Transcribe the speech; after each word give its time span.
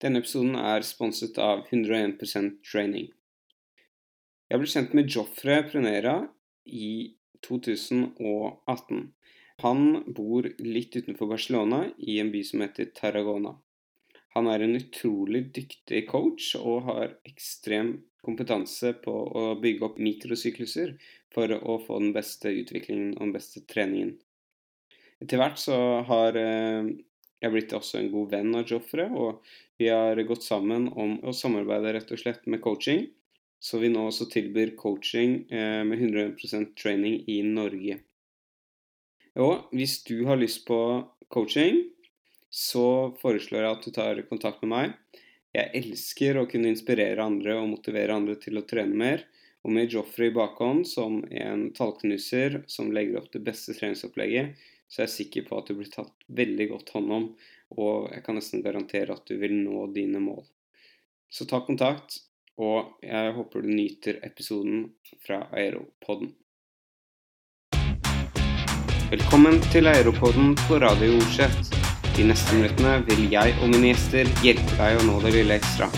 Denne 0.00 0.22
episoden 0.22 0.54
er 0.56 0.84
sponset 0.86 1.36
av 1.44 1.66
101% 1.68 2.62
Training. 2.64 3.10
Jeg 4.48 4.60
ble 4.62 4.68
kjent 4.72 4.94
med 4.96 5.10
Joffre 5.12 5.58
Prunera 5.68 6.14
i 6.64 6.92
2018. 7.44 9.02
Han 9.60 9.82
bor 10.16 10.48
litt 10.64 10.96
utenfor 10.96 11.28
Barcelona, 11.34 11.82
i 12.00 12.16
en 12.22 12.32
by 12.32 12.40
som 12.48 12.64
heter 12.64 12.88
Tarragona. 12.96 13.52
Han 14.32 14.48
er 14.48 14.64
en 14.64 14.78
utrolig 14.78 15.50
dyktig 15.52 16.06
coach 16.08 16.54
og 16.56 16.88
har 16.88 17.14
ekstrem 17.28 17.98
kompetanse 18.24 18.94
på 19.04 19.12
å 19.12 19.46
bygge 19.60 19.84
opp 19.84 20.00
mikrosykluser 20.00 20.96
for 21.34 21.52
å 21.60 21.76
få 21.84 22.00
den 22.00 22.14
beste 22.16 22.52
utviklingen 22.62 23.18
og 23.18 23.26
den 23.26 23.36
beste 23.36 23.66
treningen. 23.68 24.16
Etter 25.20 25.40
hvert 25.40 25.60
så 25.60 25.76
har 26.08 26.40
eh, 26.40 26.88
jeg 27.40 27.52
blitt 27.52 27.74
også 27.76 28.00
en 28.00 28.12
god 28.12 28.32
venn 28.32 28.56
av 28.56 28.68
Joffre, 28.68 29.10
og 29.12 29.44
vi 29.80 29.88
har 29.88 30.18
gått 30.28 30.42
sammen 30.44 30.90
om 30.92 31.14
å 31.24 31.32
samarbeide 31.32 31.94
rett 31.96 32.10
og 32.12 32.20
slett 32.20 32.42
med 32.44 32.60
coaching. 32.60 33.06
Så 33.60 33.78
vi 33.80 33.88
nå 33.88 34.02
også 34.10 34.26
tilbyr 34.28 34.74
coaching 34.76 35.38
eh, 35.48 35.80
med 35.88 36.02
100% 36.02 36.74
training 36.76 37.22
i 37.32 37.38
Norge. 37.44 37.96
Og 39.40 39.70
hvis 39.72 40.02
du 40.04 40.18
har 40.28 40.36
lyst 40.36 40.66
på 40.68 40.76
coaching, 41.32 41.80
så 42.52 43.14
foreslår 43.22 43.64
jeg 43.64 43.76
at 43.78 43.86
du 43.86 43.94
tar 43.96 44.20
kontakt 44.28 44.60
med 44.66 44.72
meg. 44.74 45.20
Jeg 45.56 45.72
elsker 45.80 46.42
å 46.42 46.48
kunne 46.50 46.68
inspirere 46.74 47.24
andre 47.24 47.56
og 47.56 47.70
motivere 47.72 48.18
andre 48.20 48.36
til 48.42 48.60
å 48.60 48.66
trene 48.68 49.00
mer. 49.00 49.24
Og 49.64 49.72
med 49.72 49.92
Joffrey 49.92 50.28
i 50.28 50.34
bakhånd 50.36 50.84
som 50.88 51.22
en 51.30 51.70
tallknuser 51.76 52.66
som 52.68 52.92
legger 52.92 53.22
opp 53.22 53.32
det 53.32 53.40
beste 53.48 53.72
treningsopplegget, 53.80 54.60
så 54.90 55.00
er 55.00 55.08
jeg 55.08 55.16
sikker 55.16 55.48
på 55.48 55.56
at 55.56 55.72
du 55.72 55.78
blir 55.78 55.88
tatt 55.88 56.28
veldig 56.28 56.68
godt 56.74 56.92
hånd 56.96 57.16
om, 57.16 57.26
og 57.76 58.10
jeg 58.10 58.24
kan 58.26 58.38
nesten 58.38 58.64
garantere 58.64 59.14
at 59.14 59.26
du 59.28 59.36
vil 59.40 59.54
nå 59.62 59.86
dine 59.94 60.20
mål. 60.22 60.42
Så 61.30 61.46
ta 61.46 61.60
kontakt, 61.62 62.18
og 62.58 62.98
jeg 63.04 63.34
håper 63.36 63.62
du 63.62 63.70
nyter 63.70 64.18
episoden 64.26 64.88
fra 65.24 65.44
Aeropodden. 65.54 66.34
Velkommen 69.10 69.58
til 69.72 69.90
Aeropodden 69.90 70.56
på 70.66 70.78
Radio 70.82 71.16
Ordset. 71.18 71.72
De 72.16 72.26
neste 72.26 72.54
minuttene 72.58 72.98
vil 73.08 73.24
jeg 73.32 73.54
og 73.62 73.70
mine 73.72 73.92
gjester 73.92 74.28
hjelpe 74.44 74.76
deg 74.76 74.98
å 75.00 75.06
nå 75.06 75.16
det 75.24 75.34
lille 75.38 75.56
ekstra. 75.58 75.88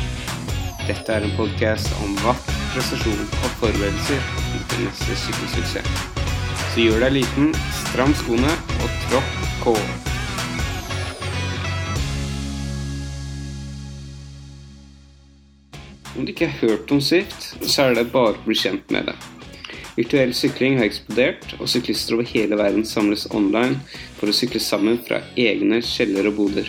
Dette 0.87 1.15
er 1.15 1.27
en 1.27 1.34
podkast 1.37 1.93
om 2.05 2.15
vatt, 2.23 2.48
prestasjon 2.73 3.27
og 3.27 3.50
forberedelser 3.61 4.23
til 4.73 4.87
neste 4.87 5.19
sykkelsuksess. 5.25 6.06
Så 6.73 6.87
gjør 6.87 7.05
deg 7.06 7.19
liten, 7.20 7.53
stram 7.83 8.17
skoene 8.23 8.56
og 8.81 8.97
tråkk 9.09 9.45
på. 9.67 9.77
Om 16.17 16.27
du 16.27 16.33
ikke 16.35 16.49
har 16.51 16.69
hørt 16.69 16.91
om 16.93 17.01
Swift, 17.01 17.55
så 17.65 17.87
er 17.87 17.95
det 17.97 18.11
bare 18.13 18.37
å 18.37 18.45
bli 18.45 18.57
kjent 18.59 18.91
med 18.93 19.09
det. 19.09 19.17
Virtuell 19.97 20.33
sykling 20.37 20.79
har 20.79 20.89
eksplodert, 20.89 21.55
og 21.59 21.69
syklister 21.69 22.17
over 22.17 22.29
hele 22.29 22.57
verden 22.61 22.85
samles 22.89 23.27
online 23.33 23.79
for 24.19 24.29
å 24.29 24.37
sykle 24.37 24.61
sammen 24.61 24.99
fra 25.05 25.23
egne 25.41 25.83
kjeller 25.85 26.29
og 26.31 26.39
boder. 26.41 26.69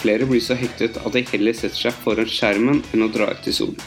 Flere 0.00 0.26
blir 0.26 0.42
så 0.42 0.56
hektet 0.58 0.98
at 0.98 1.14
de 1.14 1.22
heller 1.32 1.54
setter 1.54 1.88
seg 1.88 1.98
foran 2.04 2.30
skjermen 2.30 2.82
enn 2.94 3.06
å 3.06 3.10
dra 3.12 3.28
ut 3.34 3.50
i 3.50 3.54
solen. 3.54 3.78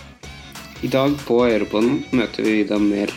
I 0.84 0.92
dag 0.92 1.16
på 1.24 1.40
Aeropoden 1.46 2.02
møter 2.12 2.44
vi 2.44 2.60
Vidar 2.60 2.84
Mehl. 2.84 3.12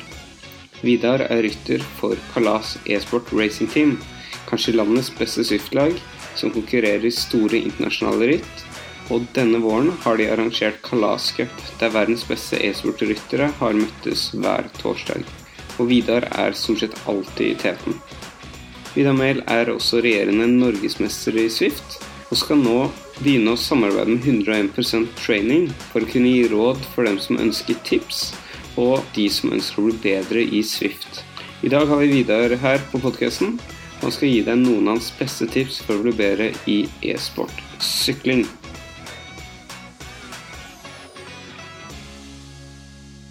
Vidar 0.87 1.25
er 1.27 1.43
rytter 1.43 1.83
for 1.99 2.19
Kalas 2.33 2.77
e-sport 2.87 3.33
racing 3.35 3.71
team, 3.73 3.97
kanskje 4.47 4.77
landets 4.77 5.11
beste 5.19 5.43
Swift-lag, 5.47 5.99
som 6.39 6.53
konkurrerer 6.55 7.07
i 7.09 7.15
store 7.15 7.59
internasjonale 7.59 8.31
ritt. 8.37 8.67
Og 9.13 9.27
denne 9.37 9.61
våren 9.63 9.93
har 10.03 10.19
de 10.19 10.27
arrangert 10.33 10.81
Kalascup, 10.83 11.53
der 11.81 11.93
verdens 11.95 12.25
beste 12.27 12.59
e-sportryttere 12.59 13.53
har 13.61 13.77
møttes 13.79 14.29
hver 14.35 14.67
torsdag. 14.81 15.23
Og 15.79 15.91
Vidar 15.91 16.27
er 16.33 16.57
stort 16.59 16.83
sett 16.83 16.97
alltid 17.07 17.53
i 17.53 17.59
teten. 17.61 18.01
Vidar 18.97 19.15
Mehl 19.15 19.43
er 19.53 19.71
også 19.71 20.01
regjerende 20.03 20.49
norgesmester 20.51 21.37
i 21.39 21.47
Swift, 21.53 22.01
og 22.31 22.41
skal 22.41 22.59
nå 22.59 22.79
begynne 23.21 23.55
å 23.55 23.61
samarbeide 23.61 24.17
med 24.17 24.27
101% 24.27 25.15
Training 25.21 25.69
for 25.93 26.03
å 26.03 26.11
kunne 26.11 26.33
gi 26.33 26.49
råd 26.51 26.83
for 26.95 27.07
dem 27.07 27.21
som 27.23 27.39
ønsker 27.39 27.79
tips 27.87 28.31
og 28.77 29.05
de 29.17 29.29
som 29.33 29.55
ønsker 29.57 29.81
å 29.81 29.87
bli 29.87 30.01
bedre 30.03 30.43
i 30.43 30.63
Swift. 30.67 31.23
I 31.65 31.71
dag 31.73 31.87
har 31.89 32.03
vi 32.03 32.11
Vidar 32.19 32.53
her 32.61 32.83
på 32.91 33.01
podkasten. 33.01 33.57
Han 34.03 34.13
skal 34.13 34.29
gi 34.29 34.43
deg 34.45 34.59
noen 34.61 34.91
av 34.91 34.99
hans 34.99 35.13
beste 35.17 35.49
tips 35.49 35.81
for 35.87 35.97
å 35.97 36.05
bli 36.05 36.13
bedre 36.17 36.51
i 36.69 36.83
e-sport 37.15 37.63
sykling. 37.81 38.45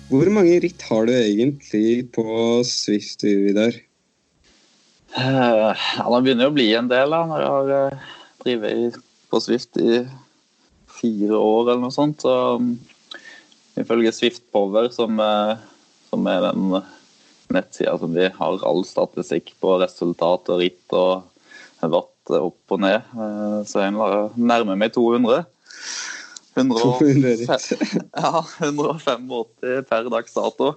Hvor 0.05 0.29
mange 0.29 0.59
ritt 0.61 0.83
har 0.85 1.07
du 1.07 1.13
egentlig 1.15 2.05
på 2.13 2.25
Swift, 2.67 3.23
Vidar? 3.25 3.73
Uh, 5.15 5.71
ja, 5.73 6.05
det 6.05 6.19
begynner 6.25 6.51
å 6.51 6.53
bli 6.53 6.67
en 6.77 6.91
del 6.91 7.15
da, 7.15 7.21
når 7.25 7.41
jeg 7.41 7.53
har 7.53 7.71
uh, 7.73 8.09
drevet 8.43 8.99
på 9.31 9.41
Swift 9.41 9.79
i 9.81 10.03
fire 10.99 11.39
år 11.39 11.71
eller 11.71 11.85
noe 11.87 11.95
sånt. 11.95 12.21
Så 12.21 12.35
um, 12.61 12.75
Ifølge 13.79 14.13
Swift 14.15 14.45
Power, 14.53 14.91
som, 14.93 15.17
uh, 15.17 15.57
som 16.11 16.29
er 16.29 16.51
den 16.51 16.77
nettsida 17.53 17.97
som 17.99 18.13
vi 18.13 18.29
har 18.29 18.67
all 18.67 18.85
statistikk 18.87 19.55
på 19.61 19.77
resultat 19.81 20.53
og 20.53 20.61
ritt 20.61 20.95
og 20.95 21.25
watt 21.81 22.33
opp 22.33 22.73
og 22.73 22.81
ned, 22.81 23.03
eh, 23.13 23.59
så 23.69 23.83
jeg 23.83 23.93
nærmer 23.93 24.77
meg 24.79 24.93
200. 24.95 25.43
105, 26.55 27.45
ja, 28.23 28.45
185 28.63 29.85
per 29.89 30.09
dags 30.11 30.35
dato. 30.35 30.73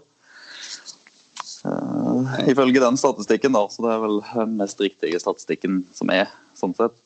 Uh, 1.66 2.38
ifølge 2.50 2.82
den 2.82 2.98
statistikken, 2.98 3.54
da. 3.54 3.64
Så 3.70 3.84
det 3.84 3.92
er 3.94 4.02
vel 4.02 4.20
den 4.32 4.56
mest 4.60 4.80
riktige 4.82 5.20
statistikken 5.22 5.82
som 5.94 6.10
er, 6.14 6.30
sånn 6.58 6.74
sett. 6.78 6.96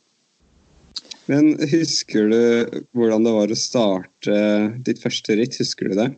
Men 1.30 1.54
husker 1.70 2.28
du 2.32 2.82
hvordan 2.96 3.24
det 3.26 3.32
var 3.36 3.52
å 3.52 3.58
starte 3.58 4.36
ditt 4.82 5.02
første 5.02 5.36
ritt? 5.38 5.58
Husker 5.60 5.92
du 5.92 5.98
det? 6.00 6.08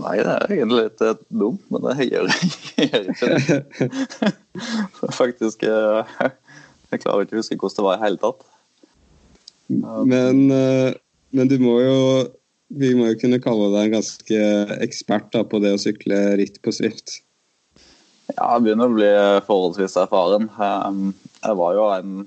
Nei, 0.00 0.16
det 0.22 0.32
er 0.32 0.52
egentlig 0.54 0.84
litt 0.84 1.02
eh, 1.02 1.18
dumt, 1.34 1.62
men 1.72 1.84
det 1.88 2.06
gjør 2.06 2.30
jeg 2.78 3.00
ikke 3.10 3.30
det. 3.34 4.32
Faktisk 5.20 5.64
eh, 5.66 6.14
Jeg 6.92 7.02
klarer 7.02 7.26
ikke 7.26 7.38
å 7.38 7.42
huske 7.42 7.58
hvordan 7.58 7.78
det 7.80 7.86
var 7.88 7.98
i 7.98 8.04
hele 8.04 8.20
tatt. 8.22 8.46
Men, 9.70 10.40
men, 11.30 11.48
du 11.50 11.58
må 11.62 11.78
jo 11.82 11.96
Vi 12.70 12.92
må 12.94 13.08
jo 13.10 13.18
kunne 13.18 13.40
kalle 13.42 13.72
deg 13.72 13.88
en 13.88 13.96
ganske 13.98 14.44
ekspert 14.78 15.32
da, 15.34 15.42
på 15.42 15.58
det 15.62 15.74
å 15.74 15.82
sykle 15.82 16.20
ritt 16.38 16.60
på 16.62 16.70
Swift? 16.74 17.18
Ja, 18.36 18.54
jeg 18.54 18.62
begynner 18.62 18.86
å 18.86 18.94
bli 18.94 19.08
forholdsvis 19.48 19.96
erfaren. 19.98 20.46
Jeg 20.54 21.56
var 21.58 21.74
jo 21.74 21.86
en, 21.90 22.20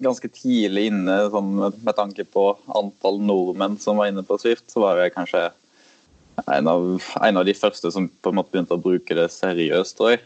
ganske 0.00 0.30
tidlig 0.32 0.86
inne 0.88 1.18
sånn, 1.34 1.50
med 1.58 1.96
tanke 1.98 2.24
på 2.24 2.46
antall 2.78 3.20
nordmenn 3.20 3.76
som 3.82 4.00
var 4.00 4.08
inne 4.08 4.24
på 4.24 4.38
Swift. 4.40 4.70
Så 4.72 4.80
var 4.86 5.02
jeg 5.02 5.12
kanskje 5.18 5.50
en 6.46 6.70
av, 6.70 6.86
en 7.20 7.40
av 7.40 7.44
de 7.44 7.54
første 7.56 7.92
som 7.92 8.08
på 8.08 8.32
en 8.32 8.40
måte 8.40 8.54
begynte 8.54 8.78
å 8.78 8.80
bruke 8.80 9.16
det 9.16 9.28
seriøst, 9.34 9.98
tror 9.98 10.14
jeg. 10.14 10.24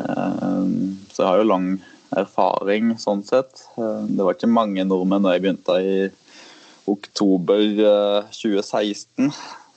Så 0.00 1.22
jeg 1.22 1.28
har 1.28 1.40
jo 1.40 1.48
lang 1.48 1.70
erfaring 2.16 2.94
sånn 3.00 3.22
sett. 3.26 3.64
Det 3.76 4.24
var 4.24 4.36
ikke 4.36 4.50
mange 4.50 4.84
nordmenn 4.86 5.24
da 5.24 5.34
jeg 5.36 5.44
begynte 5.46 5.78
i 5.80 5.94
oktober 6.92 7.62
2016. 8.34 9.30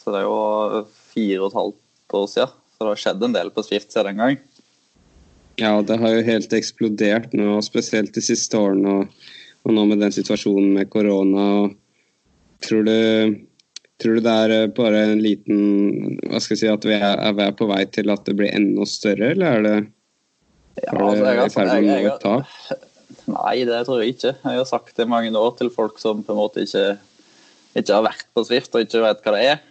Så 0.03 0.11
det 0.11 0.19
er 0.19 0.27
jo 0.27 0.83
fire 1.13 1.39
og 1.41 1.47
et 1.51 1.59
halvt 1.59 2.17
år 2.19 2.27
siden. 2.31 2.57
Så 2.73 2.81
det 2.81 2.91
har 2.91 3.01
skjedd 3.03 3.23
en 3.27 3.37
del 3.37 3.53
på 3.53 3.63
Swift 3.65 3.93
siden 3.93 4.11
den 4.11 4.21
gang. 4.23 4.41
Ja, 5.61 5.77
det 5.85 5.99
har 6.01 6.15
jo 6.15 6.25
helt 6.25 6.53
eksplodert 6.57 7.33
nå, 7.37 7.59
spesielt 7.65 8.13
de 8.15 8.23
siste 8.25 8.57
årene. 8.57 8.99
Og, 8.99 9.33
og 9.63 9.75
nå 9.77 9.85
med 9.91 10.01
den 10.01 10.15
situasjonen 10.15 10.73
med 10.75 10.89
korona. 10.93 11.47
Tror 12.65 12.87
du, 12.87 12.97
tror 14.01 14.17
du 14.17 14.23
det 14.25 14.37
er 14.45 14.55
eh, 14.55 14.69
bare 14.75 15.03
en 15.11 15.21
liten 15.21 15.59
Hva 16.29 16.39
skal 16.39 16.55
jeg 16.55 16.61
si, 16.63 16.71
at 16.71 16.87
vi 16.87 16.95
er, 16.95 17.19
er 17.19 17.35
vi 17.37 17.49
på 17.59 17.67
vei 17.69 17.83
til 17.91 18.11
at 18.13 18.23
det 18.27 18.37
blir 18.39 18.55
enda 18.55 18.87
større, 18.87 19.33
eller 19.35 19.59
er 19.59 19.67
det, 19.67 19.75
ja, 20.79 20.95
altså, 20.95 21.27
jeg, 21.27 21.45
i 21.45 21.53
ferd 21.53 21.71
med 21.73 21.77
å 21.77 21.85
nå 21.91 22.13
et 22.13 22.23
tak? 22.23 22.89
Nei, 23.29 23.63
det 23.67 23.83
tror 23.87 24.01
jeg 24.01 24.15
ikke. 24.15 24.33
Jeg 24.35 24.59
har 24.59 24.67
sagt 24.67 24.97
det 24.99 25.09
mange 25.09 25.31
år 25.39 25.53
til 25.59 25.71
folk 25.73 25.99
som 26.01 26.23
på 26.25 26.33
en 26.35 26.41
måte 26.41 26.65
ikke, 26.65 26.97
ikke 27.79 27.95
har 27.95 28.07
vært 28.09 28.25
på 28.35 28.43
Swift 28.47 28.75
og 28.75 28.83
ikke 28.83 29.03
vet 29.05 29.23
hva 29.23 29.35
det 29.37 29.45
er 29.51 29.61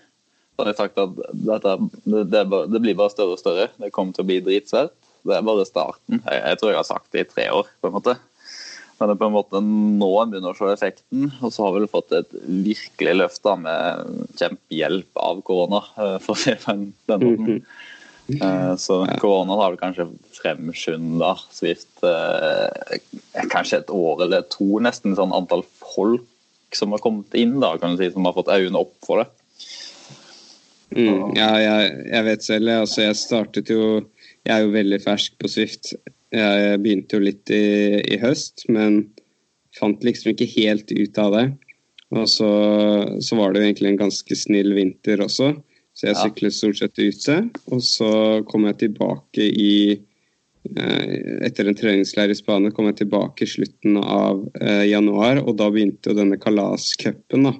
så 0.53 0.67
har 0.67 0.69
jeg 0.71 0.79
sagt 0.79 1.01
at 1.01 1.15
dette, 1.33 1.77
det, 2.05 2.43
det, 2.45 2.81
blir 2.83 2.99
bare 2.99 3.13
større 3.13 3.37
og 3.37 3.41
større. 3.41 3.71
Det 3.81 3.93
kommer 3.95 4.15
til 4.15 4.23
å 4.23 4.29
bli 4.29 4.43
dritsvært. 4.45 4.93
Det 5.27 5.35
er 5.35 5.47
bare 5.47 5.65
starten. 5.67 6.21
Jeg, 6.21 6.43
jeg, 6.43 6.59
tror 6.61 6.71
jeg 6.71 6.79
har 6.79 6.89
sagt 6.89 7.09
det 7.15 7.25
i 7.25 7.31
tre 7.31 7.47
år. 7.57 7.71
på 7.81 7.89
en 7.89 7.97
måte. 7.97 8.15
Men 8.99 9.09
det 9.09 9.15
er 9.17 9.21
på 9.23 9.29
en 9.31 9.35
måte 9.35 9.63
nå 9.65 10.11
en 10.21 10.35
begynner 10.35 10.53
å 10.53 10.59
se 10.59 10.69
effekten. 10.71 11.31
Og 11.41 11.55
så 11.55 11.65
har 11.67 11.79
vi 11.79 11.91
fått 11.91 12.15
et 12.19 12.37
virkelig 12.47 13.17
løft 13.17 13.43
da, 13.47 13.57
med 13.65 14.29
kjempehjelp 14.39 15.23
av 15.25 15.41
korona, 15.47 15.83
eh, 15.97 16.19
for 16.23 16.37
å 16.37 16.43
si 16.43 16.53
det 16.53 16.61
på 16.63 16.77
den 16.77 17.27
måten. 17.27 17.65
Uh, 18.31 18.75
så 18.79 19.03
korona 19.21 19.57
har 19.59 19.73
vel 19.73 19.81
kanskje 19.81 20.07
fremskynda 20.37 21.33
Swift 21.51 22.05
uh, 22.07 22.71
kanskje 23.51 23.81
et 23.83 23.91
år 23.93 24.23
eller 24.27 24.47
to, 24.53 24.69
nesten 24.85 25.17
sånn 25.19 25.35
antall 25.35 25.65
folk 25.83 26.77
som 26.77 26.95
har 26.95 27.03
kommet 27.05 27.35
inn, 27.37 27.59
da, 27.61 27.75
kan 27.81 27.93
du 27.93 28.01
si, 28.01 28.13
som 28.15 28.25
har 28.29 28.37
fått 28.37 28.53
øynene 28.53 28.81
opp 28.81 28.95
for 29.05 29.23
det. 29.23 29.29
Mm, 30.93 31.33
ja, 31.37 31.51
jeg, 31.61 31.91
jeg, 32.13 32.25
vet 32.29 32.47
selv. 32.47 32.73
Altså, 32.83 32.99
jeg 33.07 33.17
startet 33.17 33.71
jo 33.73 33.85
Jeg 34.45 34.53
er 34.53 34.65
jo 34.67 34.75
veldig 34.75 34.99
fersk 35.01 35.37
på 35.41 35.49
Swift. 35.49 35.93
Jeg 36.35 36.79
begynte 36.83 37.17
jo 37.17 37.25
litt 37.25 37.53
i, 37.55 38.01
i 38.03 38.19
høst, 38.21 38.65
men 38.73 39.05
fant 39.79 40.03
liksom 40.05 40.33
ikke 40.33 40.49
helt 40.57 40.91
ut 40.91 41.21
av 41.23 41.37
det. 41.37 41.45
Og 42.13 42.27
så, 42.29 42.49
så, 43.25 43.37
var 43.39 43.53
det 43.53 43.63
jo 43.63 43.69
egentlig 43.69 43.93
en 43.93 44.03
ganske 44.03 44.37
snill 44.37 44.75
vinter 44.77 45.23
også, 45.25 45.53
så 46.03 46.09
jeg 46.11 46.19
sykler 46.19 46.51
stort 46.51 46.79
sett 46.81 46.99
ute. 46.99 47.35
Og 47.71 47.83
så 47.87 48.11
kom 48.51 48.65
jeg 48.67 48.81
tilbake 48.81 49.45
i 49.47 49.75
eh, 49.95 51.13
Etter 51.47 51.71
en 51.71 51.79
treningsleir 51.79 52.33
i 52.33 52.39
Spania 52.39 52.75
kom 52.75 52.89
jeg 52.91 53.05
tilbake 53.05 53.47
i 53.47 53.53
slutten 53.53 54.01
av 54.03 54.41
eh, 54.59 54.89
januar, 54.91 55.45
og 55.47 55.55
da 55.61 55.71
begynte 55.71 56.11
jo 56.11 56.19
denne 56.19 56.41
kalascupen, 56.43 57.47
da. 57.47 57.55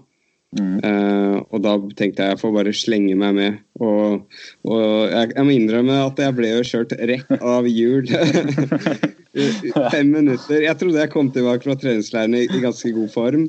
Mm. 0.53 0.75
Uh, 0.85 1.39
og 1.49 1.63
da 1.65 1.79
tenkte 1.97 2.27
jeg 2.27 2.35
jeg 2.35 2.41
får 2.43 2.53
bare 2.59 2.75
slenge 2.77 3.17
meg 3.17 3.37
med. 3.39 3.63
Og, 3.81 4.27
og 4.69 4.83
jeg, 5.09 5.33
jeg, 5.33 5.47
må 5.49 5.55
innrømme 5.57 5.97
at 6.05 6.21
jeg 6.21 6.37
ble 6.37 6.53
jo 6.53 6.67
kjørt 6.69 6.93
rett 7.01 7.33
av 7.41 7.69
hjul. 7.71 8.11
fem 9.95 10.11
minutter. 10.13 10.61
Jeg 10.61 10.77
trodde 10.81 11.01
jeg 11.01 11.13
kom 11.13 11.31
tilbake 11.33 11.65
fra 11.65 11.77
treningsleiren 11.81 12.37
i, 12.37 12.45
i, 12.45 12.61
ganske 12.63 12.93
god 12.93 13.11
form. 13.15 13.49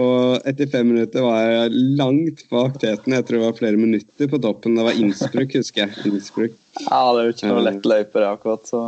Og 0.00 0.48
etter 0.48 0.70
fem 0.72 0.88
minutter 0.94 1.26
var 1.26 1.44
jeg 1.44 1.84
langt 2.00 2.44
bak 2.52 2.80
teten. 2.80 3.16
Jeg 3.18 3.28
tror 3.28 3.40
det 3.40 3.44
var 3.44 3.60
flere 3.60 3.80
minutter 3.80 4.32
på 4.32 4.42
toppen. 4.44 4.78
Det 4.78 4.88
var 4.88 5.00
Innsbruck, 5.04 5.56
husker 5.60 5.84
jeg. 5.84 6.08
Innsbruck. 6.08 6.56
Ja, 6.86 7.02
det 7.12 7.20
er 7.20 7.28
jo 7.28 7.36
ikke 7.36 7.52
noe 7.52 7.66
lett 7.68 7.82
eh. 7.82 7.92
løype, 7.92 8.22
det, 8.22 8.28
akkurat. 8.32 8.68
så... 8.70 8.84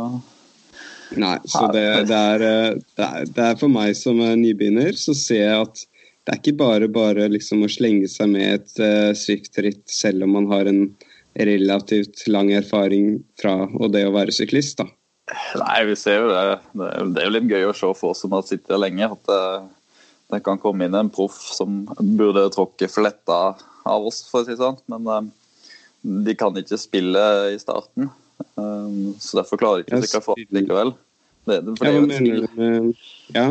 Nei, 1.19 1.35
så 1.43 1.65
det, 1.75 1.83
det, 2.07 2.17
er, 2.17 2.43
eh, 2.47 2.75
det, 2.95 3.05
er, 3.05 3.25
det, 3.27 3.45
er, 3.49 3.57
for 3.59 3.67
meg 3.67 3.97
som 3.99 4.15
nybegynner, 4.15 4.95
så 4.95 5.11
ser 5.17 5.41
jeg 5.43 5.65
at 5.65 5.81
det 6.21 6.33
er 6.33 6.39
ikke 6.41 6.57
bare 6.59 6.87
bare 6.91 7.25
liksom 7.31 7.63
å 7.65 7.71
slenge 7.71 8.09
seg 8.11 8.29
med 8.35 8.59
et 8.59 8.81
uh, 8.81 9.11
syktritt 9.17 9.83
selv 9.89 10.27
om 10.27 10.35
man 10.37 10.49
har 10.51 10.69
en 10.69 10.83
relativt 11.33 12.25
lang 12.27 12.51
erfaring 12.53 13.21
fra 13.39 13.55
og 13.65 13.93
det 13.95 14.03
å 14.05 14.13
være 14.13 14.35
syklist. 14.35 14.81
da. 14.83 14.89
Nei, 15.61 15.77
vi 15.87 15.95
ser 15.97 16.19
jo 16.19 16.29
det. 16.29 16.41
Det 16.75 17.21
er 17.21 17.29
jo 17.29 17.33
litt 17.37 17.49
gøy 17.49 17.69
å 17.69 17.75
se 17.77 17.91
for 17.97 18.13
oss 18.13 18.21
som 18.25 18.35
har 18.35 18.43
sittet 18.45 18.73
her 18.73 18.81
lenge, 18.83 19.07
at 19.07 19.29
det, 19.29 19.41
eh, 19.47 19.69
det, 20.35 20.41
kan 20.45 20.59
komme 20.61 20.85
inn 20.87 20.97
en 20.97 21.11
proff 21.11 21.39
som 21.55 21.85
burde 22.19 22.43
tråkke 22.53 22.89
fletta 22.91 23.39
av 23.87 24.05
oss, 24.07 24.21
for 24.29 24.43
å 24.43 24.47
si 24.47 24.53
det 24.53 24.61
sånn. 24.61 24.77
Men 24.91 25.07
um, 25.07 25.31
de 26.27 26.35
kan 26.39 26.55
ikke 26.59 26.79
spille 26.79 27.23
i 27.51 27.57
starten. 27.59 28.11
Så 29.21 29.37
derfor 29.37 29.59
klarer 29.59 29.81
de 29.81 29.87
ikke 29.87 29.99
å 29.99 30.05
sikre 30.05 30.23
fart 30.25 30.55
likevel. 30.55 30.93
Det, 31.47 31.59
det, 31.65 31.75
ja, 31.81 31.91
hva 31.91 32.05
mener 32.05 32.45
du 32.45 32.55
med 32.57 33.03
Ja? 33.35 33.47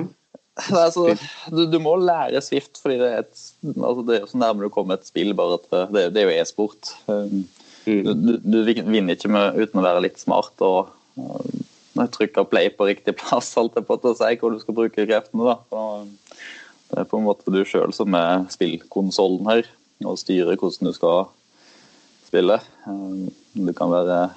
Altså, 0.82 1.16
du, 1.50 1.64
du, 1.70 1.78
må 1.82 1.96
lære 2.00 2.42
Swift, 2.44 2.78
fordi 2.82 2.98
det 3.00 3.08
er, 3.08 3.24
et, 3.24 3.42
altså 3.74 4.04
det 4.06 4.18
er 4.18 4.28
så 4.30 4.40
nærme 4.40 4.66
du 4.66 4.72
kommer 4.72 4.98
et 4.98 5.08
spill, 5.08 5.34
bare 5.38 5.58
at 5.60 5.66
det, 5.94 6.06
det 6.14 6.22
er 6.22 6.28
jo 6.28 6.36
e-sport. 6.42 6.94
Um, 7.08 7.42
mm. 7.86 8.06
Du, 8.06 8.32
du, 8.44 8.58
vinner 8.66 9.16
ikke 9.16 9.32
med, 9.32 9.58
uten 9.60 9.80
å 9.80 9.86
være 9.86 10.04
litt 10.04 10.20
smart 10.22 10.64
og 10.64 10.92
og 11.98 12.12
trykke 12.14 12.46
play 12.48 12.70
på 12.72 12.86
riktig 12.88 13.16
plass, 13.18 13.52
alt 13.58 13.74
det 13.76 13.84
på 13.88 13.98
å 13.98 14.14
si 14.16 14.36
hvor 14.40 14.54
du 14.54 14.60
skal 14.62 14.76
bruke 14.76 15.06
kreftene. 15.08 15.52
da. 15.52 15.88
det 16.90 17.02
er 17.02 17.10
på 17.10 17.18
en 17.18 17.26
måte 17.26 17.52
du 17.52 17.60
sjøl 17.66 17.92
som 17.96 18.14
er 18.16 18.46
spillkonsollen 18.52 19.50
her, 19.50 19.68
og 20.06 20.20
styrer 20.20 20.56
hvordan 20.56 20.90
du 20.90 20.96
skal 20.96 21.28
spille. 22.28 22.60
Um, 22.86 23.28
du 23.52 23.72
kan 23.76 23.92
være 23.92 24.30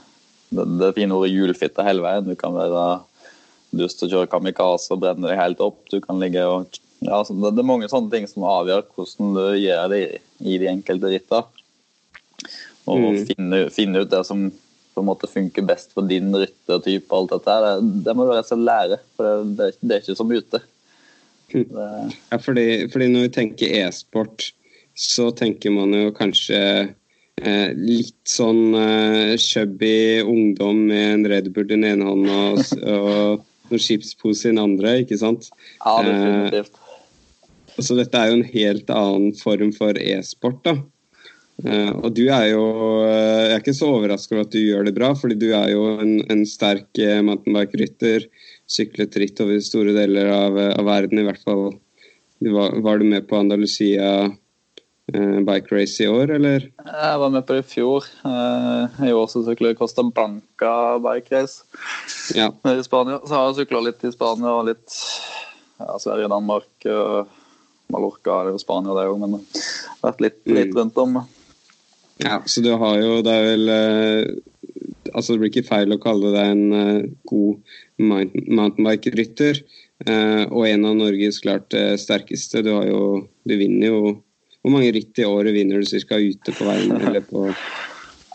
det, 0.54 0.68
det 0.82 0.94
fine 0.98 1.16
ordet 1.16 1.34
hjulfitte 1.34 1.86
hele 1.86 2.04
veien. 2.04 2.28
Du 2.28 2.36
kan 2.40 2.56
være 2.58 2.84
lyst 3.78 4.00
til 4.00 4.10
å 4.10 4.14
kjøre 4.16 4.32
kamikaze 4.32 4.94
og 4.94 5.04
brenne 5.04 5.30
deg 5.30 5.40
helt 5.40 5.62
opp. 5.64 5.82
Du 5.92 6.00
kan 6.04 6.22
ligge 6.22 6.46
og 6.48 6.80
ja, 7.04 7.20
altså, 7.20 7.36
det, 7.36 7.60
er 7.60 7.68
mange 7.68 7.90
sånne 7.92 8.12
ting 8.14 8.28
som 8.30 8.46
avgjør 8.48 8.86
hvordan 8.94 9.36
du 9.36 9.44
gjør 9.60 9.90
det 9.92 10.02
i, 10.40 10.58
de 10.62 10.70
enkelte 10.72 11.12
rittene. 11.12 11.44
Og 12.84 13.00
mm. 13.00 13.18
finne, 13.30 13.60
finne, 13.72 14.04
ut 14.04 14.12
det 14.12 14.22
som 14.28 14.48
på 14.94 15.02
en 15.02 15.08
måte 15.08 15.30
funker 15.32 15.66
best 15.66 15.94
for 15.96 16.08
din 16.08 16.32
ryttertype. 16.36 17.16
alt 17.16 17.34
dette 17.34 17.60
det, 17.66 17.76
det, 18.06 18.16
må 18.16 18.28
du 18.28 18.34
rett 18.34 18.46
og 18.46 18.52
slett 18.52 18.68
lære, 18.68 19.00
for 19.18 19.46
det, 19.58 19.70
det 19.82 19.96
er 19.96 20.04
ikke 20.04 20.18
som 20.20 20.34
ute. 20.34 20.62
Mm. 21.54 22.12
Ja, 22.32 22.40
fordi, 22.42 22.68
fordi, 22.92 23.08
når 23.14 23.28
vi 23.28 23.32
tenker 23.38 23.78
e-sport, 23.84 24.52
så 24.98 25.30
tenker 25.36 25.74
man 25.74 25.96
jo 25.96 26.12
kanskje 26.16 26.60
eh, 27.42 27.70
litt 27.78 28.20
sånn 28.30 28.78
eh, 28.78 29.34
chubby 29.42 30.22
ungdom 30.22 30.86
med 30.92 31.08
en 31.10 31.28
Red 31.32 31.50
Bull 31.56 31.68
i 31.68 31.76
den 31.76 31.88
ene 31.90 32.10
hånda 32.10 32.38
og, 32.54 32.78
og 32.84 33.50
noen 33.70 33.84
chipspose 33.84 34.48
i 34.48 34.54
den 34.54 34.62
andre, 34.64 35.00
ikke 35.04 35.20
sant? 35.22 35.50
Ja, 35.80 36.00
definitivt. 36.06 36.80
Eh, 36.80 37.84
så 37.84 37.98
dette 37.98 38.20
er 38.20 38.30
jo 38.30 38.40
en 38.40 38.50
helt 38.54 38.92
annen 38.94 39.38
form 39.40 39.72
for 39.74 39.98
e-sport, 39.98 40.60
da. 40.66 40.76
Eh, 41.64 41.92
og 41.94 42.10
du 42.18 42.24
er 42.34 42.48
jo 42.50 42.64
eh, 43.06 43.44
Jeg 43.46 43.52
er 43.54 43.62
ikke 43.62 43.76
så 43.78 43.92
overrasket 43.94 44.34
over 44.34 44.48
at 44.48 44.54
du 44.56 44.60
gjør 44.60 44.88
det 44.88 44.96
bra, 44.98 45.12
fordi 45.18 45.38
du 45.38 45.52
er 45.54 45.70
jo 45.74 45.86
en, 46.02 46.16
en 46.34 46.46
sterk 46.50 47.02
eh, 47.02 47.22
mountainbike-rytter. 47.26 48.28
Syklet 48.70 49.18
ritt 49.22 49.42
over 49.44 49.62
store 49.64 49.94
deler 49.96 50.32
av, 50.34 50.58
av 50.74 50.88
verden, 50.88 51.22
i 51.22 51.28
hvert 51.28 51.44
fall. 51.46 51.76
Var, 52.44 52.80
var 52.84 53.00
du 53.00 53.08
med 53.08 53.28
på 53.30 53.38
Andalusia 53.40 54.10
Eh, 54.24 54.32
bike 55.12 55.68
race 55.76 56.04
i 56.04 56.08
år, 56.08 56.32
eller? 56.32 56.70
Jeg 56.80 57.20
var 57.20 57.30
med 57.30 57.44
på 57.46 57.58
det 57.58 57.66
i 57.66 57.68
fjor. 57.74 58.06
Eh, 58.24 59.02
I 59.10 59.12
år 59.12 59.28
så 59.28 59.44
sykler 59.44 59.74
jeg 59.74 59.80
Costa 59.82 60.06
Blanca 60.08 60.98
bike 61.04 61.36
race 61.36 61.64
ja. 62.38 62.48
i 62.72 62.84
Spania. 62.86 63.20
Så 63.28 63.36
har 63.36 63.50
jeg 63.50 63.64
sykla 63.64 63.84
litt 63.84 64.04
i 64.08 64.14
Spania 64.14 64.54
og 64.56 64.70
litt 64.70 64.96
ja, 65.82 65.98
Sverige, 66.00 66.32
Danmark, 66.32 66.88
Mallorca 67.92 68.40
eller 68.42 68.58
Spania, 68.62 68.96
det 68.96 69.06
òg, 69.12 69.20
men 69.20 69.38
vært 70.02 70.24
litt, 70.24 70.40
litt 70.48 70.72
mm. 70.72 70.80
rundt 70.80 71.04
om. 71.04 71.22
Ja, 72.24 72.40
så 72.46 72.62
du 72.62 72.70
har 72.78 73.00
jo 73.02 73.24
Det 73.26 73.32
er 73.34 73.48
vel 73.48 73.72
eh, 73.74 74.28
Altså, 75.14 75.34
det 75.34 75.42
blir 75.42 75.50
ikke 75.50 75.68
feil 75.68 75.94
å 75.94 76.02
kalle 76.02 76.30
deg 76.32 76.52
en 76.54 77.10
god 77.28 77.74
mountainbike-rytter. 78.02 79.60
og 80.50 80.64
en 80.66 80.86
av 80.90 80.96
Norges 80.98 81.38
klart 81.44 81.76
sterkeste. 82.02 82.64
Du 82.66 82.72
har 82.74 82.88
jo 82.88 83.02
Du 83.46 83.54
vinner 83.60 83.92
jo 83.92 84.00
hvor 84.64 84.72
mange 84.72 84.94
ritt 84.96 85.20
i 85.20 85.28
året 85.28 85.54
vinner 85.56 85.84
du 85.84 86.06
ca. 86.08 86.18
ute 86.18 86.56
på 86.56 86.70
veien? 86.70 86.96
eller 87.08 87.26
på 87.28 87.50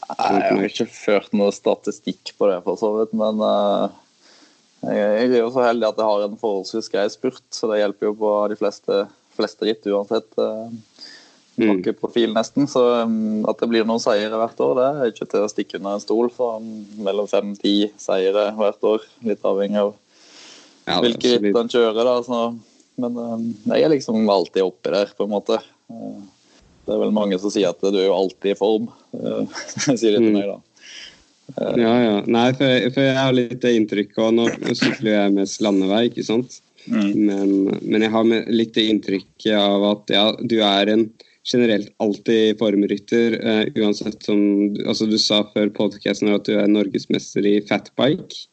jeg 0.08 0.52
har 0.56 0.64
ikke 0.64 0.86
ført 0.88 1.34
noe 1.36 1.52
statistikk 1.52 2.32
på 2.40 2.48
det, 2.48 2.62
for 2.64 2.80
så 2.80 2.90
vidt. 2.96 3.12
Men 3.19 3.42
uh, 3.44 3.90
jeg, 4.88 5.28
er 5.28 5.42
jo 5.42 5.50
så 5.52 5.66
heldig 5.66 5.90
at 5.90 6.00
jeg 6.00 6.08
har 6.08 6.25
en 6.25 6.38
forholdsvis 6.40 6.88
grei 6.92 7.04
spurt, 7.12 7.44
så 7.52 7.69
det 7.70 7.82
hjelper 7.82 8.08
jo 8.08 8.14
på 8.22 8.32
de 8.52 8.56
fleste, 8.58 9.02
fleste 9.36 9.69
ritt 9.69 9.88
uansett. 9.92 10.28
Uh, 10.40 10.72
profil 11.98 12.32
nesten, 12.36 12.69
så 12.70 13.03
um, 13.03 13.43
At 13.50 13.58
det 13.58 13.67
blir 13.67 13.86
noen 13.86 14.00
seire 14.00 14.31
hvert 14.38 14.60
år, 14.62 14.76
det 14.79 14.88
er 14.88 15.12
ikke 15.12 15.26
til 15.32 15.44
å 15.44 15.50
stikke 15.50 15.81
under 15.81 15.98
en 15.98 16.05
stol. 16.05 16.32
For 16.32 16.62
um, 16.62 16.69
mellom 17.05 17.29
fem-ti 17.29 17.76
seire 18.00 18.50
hvert 18.56 18.88
år, 18.88 19.05
litt 19.29 19.44
avhengig 19.44 19.82
av 19.82 19.96
ja, 20.88 21.00
hvilke 21.05 21.36
ritt 21.36 21.58
han 21.58 21.72
kjører. 21.72 22.00
da, 22.00 22.20
så, 22.24 22.44
Men 23.03 23.19
um, 23.19 23.48
jeg 23.74 23.84
er 23.84 23.93
liksom 23.93 24.24
alltid 24.24 24.64
oppi 24.64 24.94
der, 24.94 25.12
på 25.19 25.29
en 25.29 25.36
måte. 25.36 25.60
Eh, 25.92 26.22
det 26.88 26.94
er 26.94 27.02
vel 27.02 27.12
mange 27.16 27.38
som 27.40 27.52
sier 27.52 27.72
at 27.72 27.82
du 27.84 27.92
er 27.92 28.08
jo 28.08 28.16
alltid 28.16 28.54
i 28.54 28.58
form, 28.58 28.88
eh, 29.18 29.60
sier 30.00 30.16
de 30.16 30.22
til 30.22 30.32
meg 30.34 30.48
da. 30.48 30.58
Eh, 31.56 31.76
ja, 31.82 31.94
ja. 32.04 32.16
Nei, 32.28 32.48
for 32.56 32.68
jeg, 32.68 32.92
for 32.94 33.08
jeg 33.08 33.18
har 33.18 33.36
litt 33.36 33.68
inntrykk 33.72 34.18
òg. 34.24 34.34
Nå 34.38 34.48
sykler 34.76 35.14
jeg 35.14 35.36
mest 35.38 35.62
landevei, 35.64 36.08
ikke 36.10 36.26
sant. 36.28 36.60
Mm. 36.88 37.08
Men, 37.28 37.50
men, 37.82 38.04
jeg 38.04 38.12
har 38.14 38.28
litt 38.48 38.78
inntrykk 38.80 39.48
av 39.58 39.88
at 39.90 40.12
ja, 40.14 40.28
du 40.40 40.60
er 40.64 40.92
en 40.92 41.08
generelt 41.48 41.90
alltid 42.04 42.58
formrytter. 42.60 43.38
Uh, 43.40 43.64
uansett 43.80 44.24
som 44.24 44.40
altså 44.84 45.08
Du 45.08 45.18
sa 45.20 45.42
før 45.54 45.72
podkasten 45.76 46.32
at 46.32 46.48
du 46.48 46.54
er 46.60 46.70
norgesmester 46.70 47.44
i 47.48 47.58
fatbike. 47.68 48.46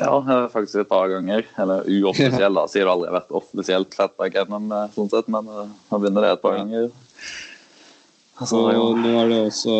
Ja, 0.00 0.48
faktisk 0.50 0.82
et 0.82 0.90
par 0.90 1.08
ganger. 1.12 1.46
Eller 1.60 1.86
uoffisiell, 1.86 2.56
da. 2.56 2.66
Sier 2.70 2.86
det 2.86 2.94
aldri 2.94 3.10
har 3.10 3.18
vært 3.20 3.34
offisielt 3.38 3.94
fatback 3.94 4.38
NM, 4.48 4.72
sånn 4.96 5.10
sett, 5.12 5.30
men 5.30 5.46
nå 5.46 5.66
har 5.92 6.02
vunnet 6.02 6.24
det 6.24 6.32
et 6.34 6.42
par 6.42 6.58
ganger. 6.58 6.88
Altså, 8.34 8.64
og 8.74 8.98
nå 8.98 9.12
er 9.20 9.28
det 9.30 9.36
også 9.46 9.74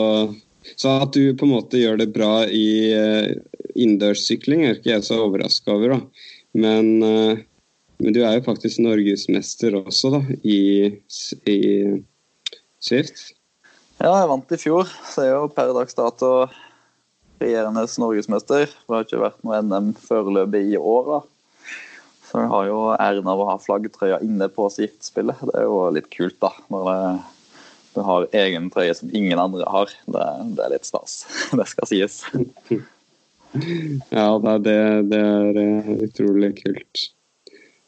Så 0.79 0.93
at 1.03 1.17
du 1.17 1.35
på 1.35 1.49
en 1.49 1.55
måte 1.57 1.81
gjør 1.81 1.99
det 1.99 2.13
bra 2.15 2.45
i 2.47 2.69
uh, 2.95 3.33
innendørssykling, 3.75 4.63
er 4.65 4.79
ikke 4.79 4.93
jeg 4.93 5.07
så 5.09 5.19
overraska 5.25 5.75
over, 5.75 5.97
da. 5.97 6.29
Men, 6.55 6.87
men, 7.03 8.13
du 8.15 8.21
er 8.23 8.37
jo 8.37 8.45
faktisk 8.47 8.79
norgesmester 8.85 9.75
også, 9.81 10.13
da, 10.15 10.21
i, 10.47 10.95
i 11.51 11.59
Swift. 12.79 13.33
Ja, 13.99 14.13
jeg 14.21 14.31
vant 14.31 14.55
i 14.55 14.61
fjor, 14.63 14.87
så 15.11 15.27
jeg 15.27 15.33
er 15.33 15.43
jo 15.43 15.51
per 15.51 15.75
dags 15.75 15.99
dato 15.99 16.31
regjerende 17.45 17.85
norgesmester. 18.01 18.67
Det 18.67 18.97
har 18.97 19.07
ikke 19.07 19.23
vært 19.23 19.45
noe 19.47 19.61
NM 19.63 19.93
foreløpig 20.01 20.65
i 20.73 20.81
år. 20.81 21.13
da. 21.13 21.21
Så 22.25 22.41
vi 22.41 22.49
har 22.51 22.67
jo 22.67 22.81
æren 22.97 23.31
av 23.31 23.41
å 23.41 23.47
ha 23.53 23.61
flaggtrøya 23.63 24.19
inne 24.27 24.49
på 24.51 24.67
Swift-spillet. 24.73 25.45
Det 25.47 25.61
er 25.61 25.69
jo 25.69 25.79
litt 25.95 26.11
kult, 26.11 26.41
da. 26.43 26.51
Når 26.73 26.91
du 27.95 28.03
har 28.03 28.27
egen 28.35 28.71
trøye 28.75 28.95
som 28.99 29.13
ingen 29.15 29.39
andre 29.39 29.67
har. 29.71 29.93
Det, 30.11 30.25
det 30.57 30.65
er 30.65 30.75
litt 30.75 30.89
stas. 30.89 31.23
Det 31.59 31.69
skal 31.71 31.91
sies. 31.91 32.23
Ja, 33.55 34.33
det, 34.59 34.73
det 35.13 35.19
er 35.23 35.59
eh, 35.63 35.91
utrolig 36.03 36.57
kult. 36.59 37.03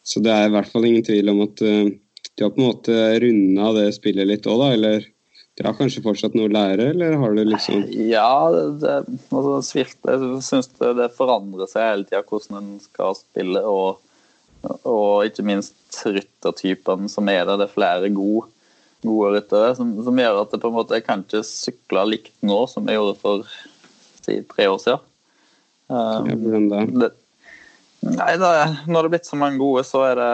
Så 0.07 0.21
det 0.23 0.31
er 0.31 0.45
i 0.47 0.53
hvert 0.55 0.69
fall 0.71 0.87
ingen 0.87 1.03
tvil 1.03 1.33
om 1.33 1.41
at 1.43 1.59
uh, 1.59 1.89
du 1.91 2.45
har 2.45 2.53
på 2.55 2.61
en 2.63 2.69
måte 2.69 2.99
runda 3.25 3.73
det 3.75 3.89
spillet 3.97 4.31
litt 4.31 4.47
òg, 4.47 4.61
da? 4.63 4.69
Eller 4.77 5.09
du 5.57 5.65
har 5.65 5.77
kanskje 5.79 6.03
fortsatt 6.05 6.35
noe 6.37 6.51
å 6.51 6.53
lære, 6.53 6.91
eller 6.93 7.15
har 7.17 7.33
du 7.33 7.41
liksom 7.49 7.87
Ja, 8.11 8.51
det, 8.53 8.97
altså, 9.33 9.55
Swift 9.65 9.97
jeg 10.05 10.41
syns 10.45 10.69
det, 10.75 10.91
det, 10.99 11.07
forandrer 11.17 11.71
seg 11.71 11.87
hele 11.87 12.05
tida 12.05 12.21
hvordan 12.27 12.59
en 12.59 12.83
skal 12.85 13.17
spille. 13.17 13.63
Og, 13.65 14.03
og 14.85 15.25
ikke 15.25 15.47
minst 15.49 16.03
ryttertypen 16.05 17.09
som 17.09 17.31
er 17.33 17.47
der. 17.49 17.63
Det 17.63 17.71
er 17.71 17.73
flere 17.73 18.11
gode, 18.13 18.51
gode 19.07 19.31
ryttere 19.39 19.71
som, 19.79 19.95
som, 20.05 20.21
gjør 20.21 20.43
at 20.43 20.53
det 20.53 20.61
på 20.61 20.69
en 20.69 20.77
måte, 20.77 20.99
jeg 20.99 21.07
kan 21.07 21.25
ikke 21.25 21.41
sykle 21.49 22.03
likt 22.11 22.35
nå 22.45 22.59
som 22.69 22.91
jeg 22.91 22.99
gjorde 22.99 23.15
for 23.23 23.47
si, 24.27 24.43
tre 24.51 24.67
år 24.69 24.83
siden. 24.83 25.07
Um, 25.89 26.29
ja, 26.29 26.35
hvordan 26.43 26.67
da? 26.69 26.83
Det, 27.07 27.09
nei, 28.11 28.35
da, 28.43 28.51
når 28.85 28.99
det 28.99 29.09
er 29.09 29.15
blitt 29.15 29.31
så 29.31 29.41
mange 29.41 29.63
gode, 29.63 29.87
så 29.89 30.05
er 30.11 30.21
det, 30.21 30.29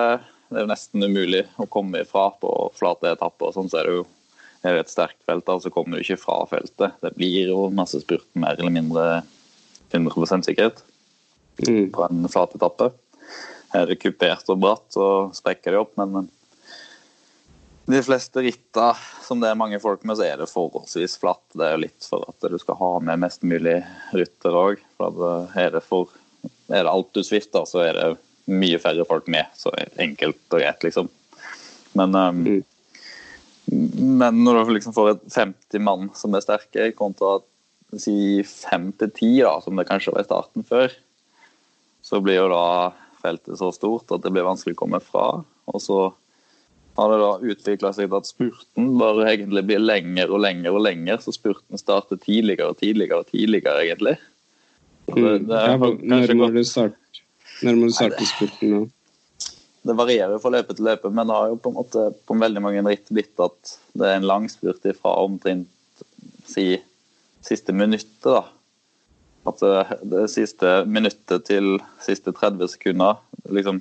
det 0.50 0.64
er 0.64 0.68
nesten 0.72 1.06
umulig 1.06 1.44
å 1.62 1.68
komme 1.70 2.02
ifra 2.02 2.26
på 2.42 2.50
flate 2.74 3.14
etapper. 3.14 3.54
Sånn 3.54 3.70
så 3.70 3.84
er 3.84 3.90
det 3.90 3.96
jo 4.00 4.08
er 4.70 4.78
et 4.78 4.92
sterkt 4.92 5.18
felt, 5.26 5.48
så 5.48 5.70
kommer 5.74 5.98
du 5.98 6.04
ikke 6.04 6.20
fra 6.20 6.42
feltet. 6.50 6.98
Det 7.02 7.14
blir 7.16 7.50
jo 7.50 7.66
masse 7.74 8.00
spurt 8.02 8.28
mer 8.38 8.58
eller 8.58 8.74
mindre 8.74 9.06
100 9.92 10.44
sikkerhet 10.46 10.82
mm. 11.66 11.90
på 11.94 12.06
en 12.06 12.28
flat 12.32 12.54
etappe. 12.56 12.92
Er 13.72 13.88
det 13.88 14.00
kupert 14.02 14.48
og 14.52 14.60
bratt, 14.62 14.86
så 14.94 15.08
sprekker 15.34 15.74
det 15.74 15.82
opp, 15.82 15.96
men 16.00 16.28
de 17.90 17.98
fleste 18.06 18.42
ritter 18.44 18.98
som 19.26 19.40
det 19.42 19.50
er 19.50 19.58
mange 19.58 19.80
folk 19.82 20.04
med, 20.06 20.16
så 20.18 20.26
er 20.28 20.38
det 20.38 20.50
forholdsvis 20.50 21.16
flatt. 21.18 21.42
Det 21.56 21.66
er 21.66 21.74
jo 21.74 21.82
litt 21.82 22.06
for 22.06 22.24
at 22.30 22.50
du 22.52 22.58
skal 22.60 22.78
ha 22.78 22.90
med 23.02 23.24
mest 23.24 23.42
mulig 23.42 23.80
rytter 24.14 24.58
òg. 24.58 24.82
Er, 25.02 25.48
er 25.58 25.74
det 25.74 26.92
alt 26.92 27.10
du 27.16 27.24
svifter, 27.26 27.66
så 27.66 27.82
er 27.82 27.98
det 27.98 28.06
mye 28.52 28.78
færre 28.82 29.06
folk 29.08 29.26
med. 29.30 29.50
Så 29.58 29.74
enkelt 30.00 30.40
og 30.50 30.62
greit, 30.62 30.86
liksom. 30.86 31.10
Men 31.98 32.14
um, 32.14 32.44
mm. 32.46 32.62
Men 33.72 34.42
når 34.44 34.66
du 34.66 34.74
liksom 34.76 34.94
får 34.96 35.14
et 35.14 35.22
50 35.32 35.82
mann 35.84 36.10
som 36.18 36.34
er 36.36 36.44
sterke, 36.44 36.90
kontra 36.98 37.38
si 37.98 38.42
5 38.46 38.92
10, 39.00 39.44
som 39.64 39.76
det 39.76 39.88
kanskje 39.88 40.14
var 40.14 40.24
i 40.24 40.28
starten 40.28 40.66
før, 40.68 40.92
så 42.02 42.20
blir 42.20 42.40
jo 42.40 42.50
da 42.52 42.64
feltet 43.22 43.58
så 43.60 43.70
stort 43.74 44.10
at 44.12 44.24
det 44.24 44.32
blir 44.34 44.46
vanskelig 44.46 44.76
å 44.76 44.82
komme 44.82 45.00
fra. 45.04 45.26
Og 45.70 45.82
så 45.82 46.00
har 46.98 47.12
det 47.12 47.20
da 47.22 47.52
utvikla 47.52 47.92
seg 47.96 48.10
til 48.10 48.18
at 48.18 48.28
spurten 48.28 48.90
bare 49.00 49.28
egentlig 49.30 49.64
blir 49.68 49.80
lenger 49.80 50.32
og 50.32 50.42
lenger 50.44 50.76
og 50.76 50.84
lenger, 50.84 51.20
så 51.22 51.32
spurten 51.34 51.80
starter 51.80 52.20
tidligere 52.20 52.72
og 52.72 52.80
tidligere 52.82 53.22
og 53.22 53.30
tidligere, 53.30 53.84
egentlig. 53.86 54.16
Det, 55.12 55.38
det 55.48 55.62
ja, 55.68 55.78
når, 55.78 56.34
må 56.38 56.50
du 56.52 56.60
starte, 56.68 57.22
når 57.64 57.78
må 57.78 57.88
du 57.88 57.96
starte 57.96 58.28
spurten 58.28 58.74
nå? 58.74 58.82
Det 59.82 59.96
varierer 59.98 60.38
fra 60.38 60.52
løpe 60.54 60.76
til 60.76 60.86
løpe, 60.86 61.10
men 61.10 61.26
det 61.26 61.36
har 61.36 61.50
jo 61.50 61.60
på 61.62 61.72
en 61.72 61.78
måte 61.80 62.08
på 62.26 62.36
veldig 62.38 62.62
mange 62.62 62.82
ritt 62.86 63.08
blitt 63.10 63.40
at 63.42 63.76
det 63.98 64.08
er 64.08 64.20
en 64.20 64.28
lang 64.28 64.48
spurt 64.50 64.84
fra 65.00 65.14
omtrent 65.24 65.68
si 66.46 66.76
siste 67.42 67.74
minuttet. 67.74 68.22
da. 68.22 68.44
At 69.50 69.58
det, 69.58 69.98
det 70.06 70.28
siste 70.30 70.82
minuttet 70.86 71.48
til 71.48 71.80
siste 72.04 72.30
30 72.30 72.70
sekunder 72.76 73.18
liksom, 73.50 73.80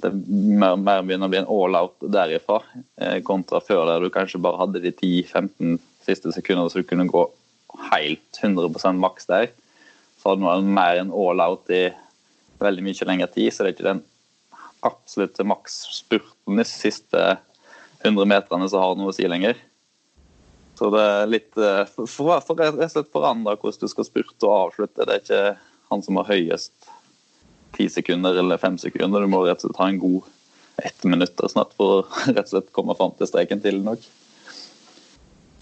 det 0.00 0.12
mer, 0.14 0.78
mer 0.80 1.02
begynner 1.04 1.28
å 1.28 1.32
bli 1.32 1.40
en 1.42 1.50
all 1.52 1.76
out 1.76 2.06
derifra, 2.14 2.62
eh, 2.96 3.18
kontra 3.26 3.60
før 3.60 3.84
der 3.90 4.00
du 4.00 4.12
kanskje 4.14 4.40
bare 4.40 4.62
hadde 4.62 4.80
de 4.80 4.94
10-15 4.94 5.76
siste 6.06 6.32
sekundene 6.32 6.70
så 6.72 6.80
du 6.80 6.88
kunne 6.88 7.10
gå 7.10 7.26
helt 7.90 8.40
100% 8.40 9.02
maks 9.02 9.28
der. 9.28 9.50
Så 10.16 10.32
hadde 10.32 10.48
du 10.64 10.72
mer 10.72 11.02
enn 11.02 11.12
all 11.12 11.44
out 11.44 11.68
i 11.72 11.90
veldig 12.60 12.86
mye 12.86 13.08
lengre 13.08 13.28
tid, 13.34 13.52
så 13.52 13.64
det 13.64 13.70
er 13.70 13.76
ikke 13.76 13.88
den 13.90 14.02
absolutt 14.86 15.34
til 15.36 15.48
maksspurten 15.50 16.60
de 16.60 16.66
siste 16.68 17.24
100 18.04 18.28
meterne 18.28 18.68
som 18.70 18.82
har 18.82 18.96
noe 18.98 19.12
å 19.12 19.16
si 19.16 19.28
lenger. 19.28 19.58
Så 20.80 20.88
det 20.94 21.00
er 21.04 21.28
litt 21.28 21.58
eh, 21.60 21.82
For, 21.92 22.06
for, 22.40 22.56
rett 22.56 22.78
og 22.78 22.92
slett 22.94 23.12
forandra 23.12 23.56
hvordan 23.58 23.84
du 23.84 23.92
skal 23.92 24.06
spurte 24.08 24.48
og 24.48 24.70
avslutte. 24.70 25.04
Det 25.04 25.16
er 25.16 25.24
ikke 25.24 25.42
han 25.90 26.04
som 26.06 26.20
har 26.20 26.30
høyest 26.30 26.90
ti 27.76 27.86
sekunder 27.92 28.38
eller 28.40 28.60
fem 28.60 28.78
sekunder. 28.80 29.20
Du 29.20 29.30
må 29.30 29.42
rett 29.44 29.60
og 29.60 29.68
slett 29.68 29.82
ha 29.82 29.90
en 29.90 30.00
god 30.00 30.30
ett 30.80 31.04
minutt 31.04 31.42
snart 31.52 31.74
for 31.76 31.98
å 31.98 32.00
rett 32.32 32.46
og 32.46 32.54
slett 32.54 32.72
komme 32.76 32.96
fram 32.96 33.12
til 33.18 33.28
streken 33.28 33.60
til 33.60 33.82
nok. 33.84 34.06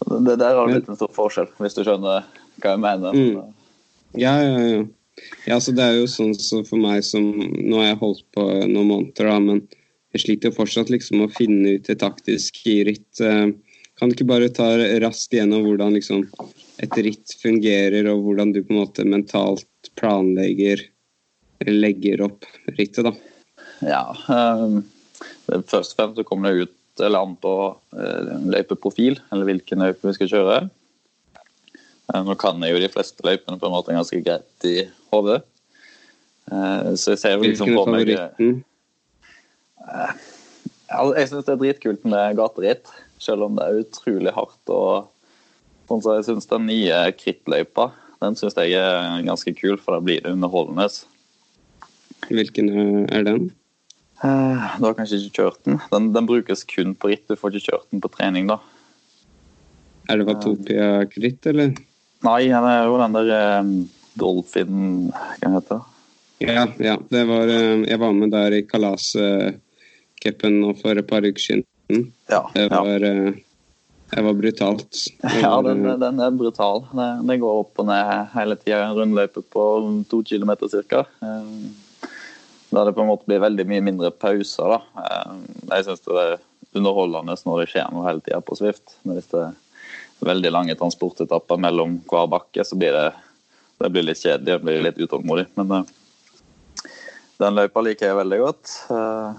Det 0.09 0.37
der 0.39 0.55
har 0.55 0.71
blitt 0.71 0.87
en 0.89 0.97
stor 0.97 1.11
forskjell, 1.13 1.51
hvis 1.59 1.75
du 1.75 1.83
skjønner 1.83 2.23
hva 2.63 2.75
jeg 2.77 2.81
mener. 2.81 3.17
Mm. 3.17 3.57
Ja, 4.19 4.37
ja, 4.41 4.63
ja. 4.63 4.85
Ja, 5.49 5.59
så 5.61 5.73
det 5.77 5.85
er 5.85 5.99
jo 5.99 6.09
sånn 6.11 6.35
så 6.37 6.63
for 6.67 6.81
meg 6.81 7.05
som 7.07 7.25
Nå 7.31 7.81
har 7.81 7.93
jeg 7.93 8.01
holdt 8.03 8.25
på 8.37 8.45
noen 8.67 8.91
måneder, 8.91 9.31
da, 9.31 9.39
men 9.43 9.63
jeg 10.17 10.25
sliter 10.25 10.51
jo 10.51 10.59
fortsatt 10.59 10.93
liksom 10.93 11.25
å 11.25 11.33
finne 11.33 11.77
ut 11.77 11.89
det 11.89 11.99
taktiske 12.01 12.77
ritt. 12.89 13.21
Eh, 13.21 13.51
kan 13.99 14.11
du 14.11 14.15
ikke 14.15 14.29
bare 14.31 14.53
ta 14.55 14.71
raskt 15.03 15.35
gjennom 15.35 15.67
hvordan 15.67 15.97
liksom 15.99 16.25
et 16.79 16.95
ritt 17.03 17.35
fungerer, 17.41 18.07
og 18.13 18.23
hvordan 18.25 18.55
du 18.55 18.63
på 18.63 18.73
en 18.73 18.81
måte 18.85 19.07
mentalt 19.09 19.91
planlegger 19.99 20.85
eller 21.59 21.81
legger 21.83 22.23
opp 22.29 22.47
rittet, 22.77 23.09
da? 23.09 23.13
Ja. 23.83 24.05
Um, 24.31 24.85
først 25.67 25.95
og 25.95 25.99
fremst 25.99 26.21
så 26.21 26.27
kommer 26.27 26.55
det 26.55 26.69
ut 26.69 27.03
eller 27.03 27.27
an 27.27 27.35
på 27.39 27.55
uh, 27.75 28.31
løypeprofil, 28.51 29.19
eller 29.33 29.51
hvilken 29.51 29.83
løype 29.83 30.07
vi 30.07 30.15
skal 30.17 30.31
kjøre. 30.33 30.61
Uh, 32.09 32.23
nå 32.25 32.37
kan 32.41 32.63
jeg 32.65 32.75
jo 32.75 32.83
de 32.83 32.91
fleste 32.93 33.25
løypene 33.27 33.61
på 33.61 33.69
en 33.69 33.75
måte 33.75 33.97
ganske 33.97 34.23
greit 34.25 34.69
i 34.69 34.89
hodet. 35.13 35.43
Uh, 36.49 36.95
så 36.97 37.15
jeg 37.15 37.23
ser 37.23 37.37
jo 37.37 37.45
liksom 37.45 37.75
på 37.77 37.85
meg 37.93 38.15
uh, 38.17 38.57
Jeg 40.89 41.29
syns 41.29 41.45
det 41.45 41.55
er 41.55 41.61
dritkult 41.61 42.09
med 42.09 42.39
gateritt, 42.41 42.89
selv 43.21 43.49
om 43.49 43.59
det 43.59 43.67
er 43.67 43.83
utrolig 43.85 44.33
hardt. 44.33 44.63
og 44.73 45.09
sånn 45.89 46.05
så 46.05 46.19
Jeg 46.19 46.31
syns 46.31 46.49
den 46.51 46.69
nye 46.71 47.01
krittløypa 47.17 47.91
den 48.23 48.35
synes 48.39 48.57
jeg 48.59 48.75
er 48.75 49.23
ganske 49.27 49.53
kul, 49.55 49.77
for 49.79 49.95
da 49.95 50.03
blir 50.03 50.23
det 50.25 50.33
underholdende. 50.35 50.89
Hvilken 52.27 52.71
eh, 52.73 53.05
er 53.15 53.27
den? 53.29 53.51
Du 54.19 54.87
har 54.89 54.97
kanskje 54.99 55.21
ikke 55.21 55.45
kjørt 55.45 55.61
den. 55.67 55.79
den. 55.93 56.11
den. 56.17 56.27
brukes 56.27 56.65
kun 56.67 56.97
på 56.99 57.13
ritt, 57.13 57.29
du 57.31 57.39
får 57.39 57.55
ikke 57.55 57.71
kjørt 57.71 57.87
den 57.93 58.03
på 58.03 58.11
trening, 58.17 58.51
da. 58.51 58.59
Er 60.11 60.19
det 60.19 60.27
Vatopia-kritt, 60.27 61.47
eller? 61.47 61.77
Nei, 62.27 62.49
det 62.51 62.73
er 62.73 62.89
jo 62.89 62.99
den 62.99 63.15
der 63.15 63.61
um, 63.63 63.73
Dolphin 64.19 65.13
Hva 65.13 65.53
heter 65.55 65.77
det? 65.77 65.83
Ja, 66.39 66.65
ja. 66.79 66.97
Det 67.11 67.25
var, 67.27 67.51
eh, 67.51 67.83
jeg 67.83 67.99
var 67.99 68.13
med 68.15 68.31
der 68.31 68.55
i 68.55 68.63
Kalascupen 68.67 70.59
uh, 70.69 70.75
for 70.79 70.99
et 70.99 71.09
par 71.09 71.27
uker 71.27 71.43
siden. 71.43 71.65
Ja, 72.31 72.45
det 72.55 72.69
var, 72.71 72.87
ja. 72.87 73.11
Eh, 73.11 73.33
det 74.15 74.23
var 74.23 74.33
brutalt. 74.39 74.97
ja, 75.43 75.63
den, 75.63 75.83
den, 76.01 76.21
er 76.23 76.31
brutal. 76.31 76.85
Det, 76.93 77.09
det, 77.29 77.41
går 77.43 77.61
opp 77.65 77.83
og 77.83 77.87
ned 77.91 78.31
hele 78.37 78.57
tida. 78.61 78.85
En 78.87 78.97
rundløype 79.01 79.43
på 79.51 79.65
to 80.11 80.23
kilometer 80.31 80.71
ca. 80.71 81.05
Eh, 81.23 81.47
da 82.71 82.85
det 82.85 82.95
på 82.95 83.03
en 83.03 83.11
måte 83.11 83.27
blir 83.27 83.43
veldig 83.43 83.67
mye 83.69 83.83
mindre 83.85 84.11
pauser. 84.15 84.77
da. 84.77 84.81
Jeg 85.73 85.89
syns 85.89 86.05
det 86.07 86.23
er 86.23 86.37
underholdende 86.77 87.35
når 87.49 87.63
det 87.63 87.71
skjer 87.73 87.91
noe 87.93 88.07
hele 88.07 88.23
tida 88.25 88.41
på 88.45 88.59
Swift. 88.59 88.99
Men 89.03 89.19
hvis 89.19 89.31
det 89.33 89.41
er 89.47 89.57
veldig 90.25 90.51
lange 90.53 90.77
transportetapper 90.79 91.61
mellom 91.61 91.99
hver 92.11 92.29
bakke, 92.31 92.65
så 92.65 92.79
blir 92.79 92.95
det 92.97 93.09
det 93.79 93.91
blir 93.95 94.09
litt 94.09 94.19
kjedelig 94.19 94.57
og 94.57 94.65
blir 94.67 94.81
litt 94.83 94.99
utålmodig. 94.99 95.45
Men 95.59 95.71
uh, 95.71 96.89
den 97.39 97.59
løypa 97.59 97.83
liker 97.87 98.11
jeg 98.11 98.19
veldig 98.19 98.39
godt. 98.43 98.73
Uh, 98.91 99.39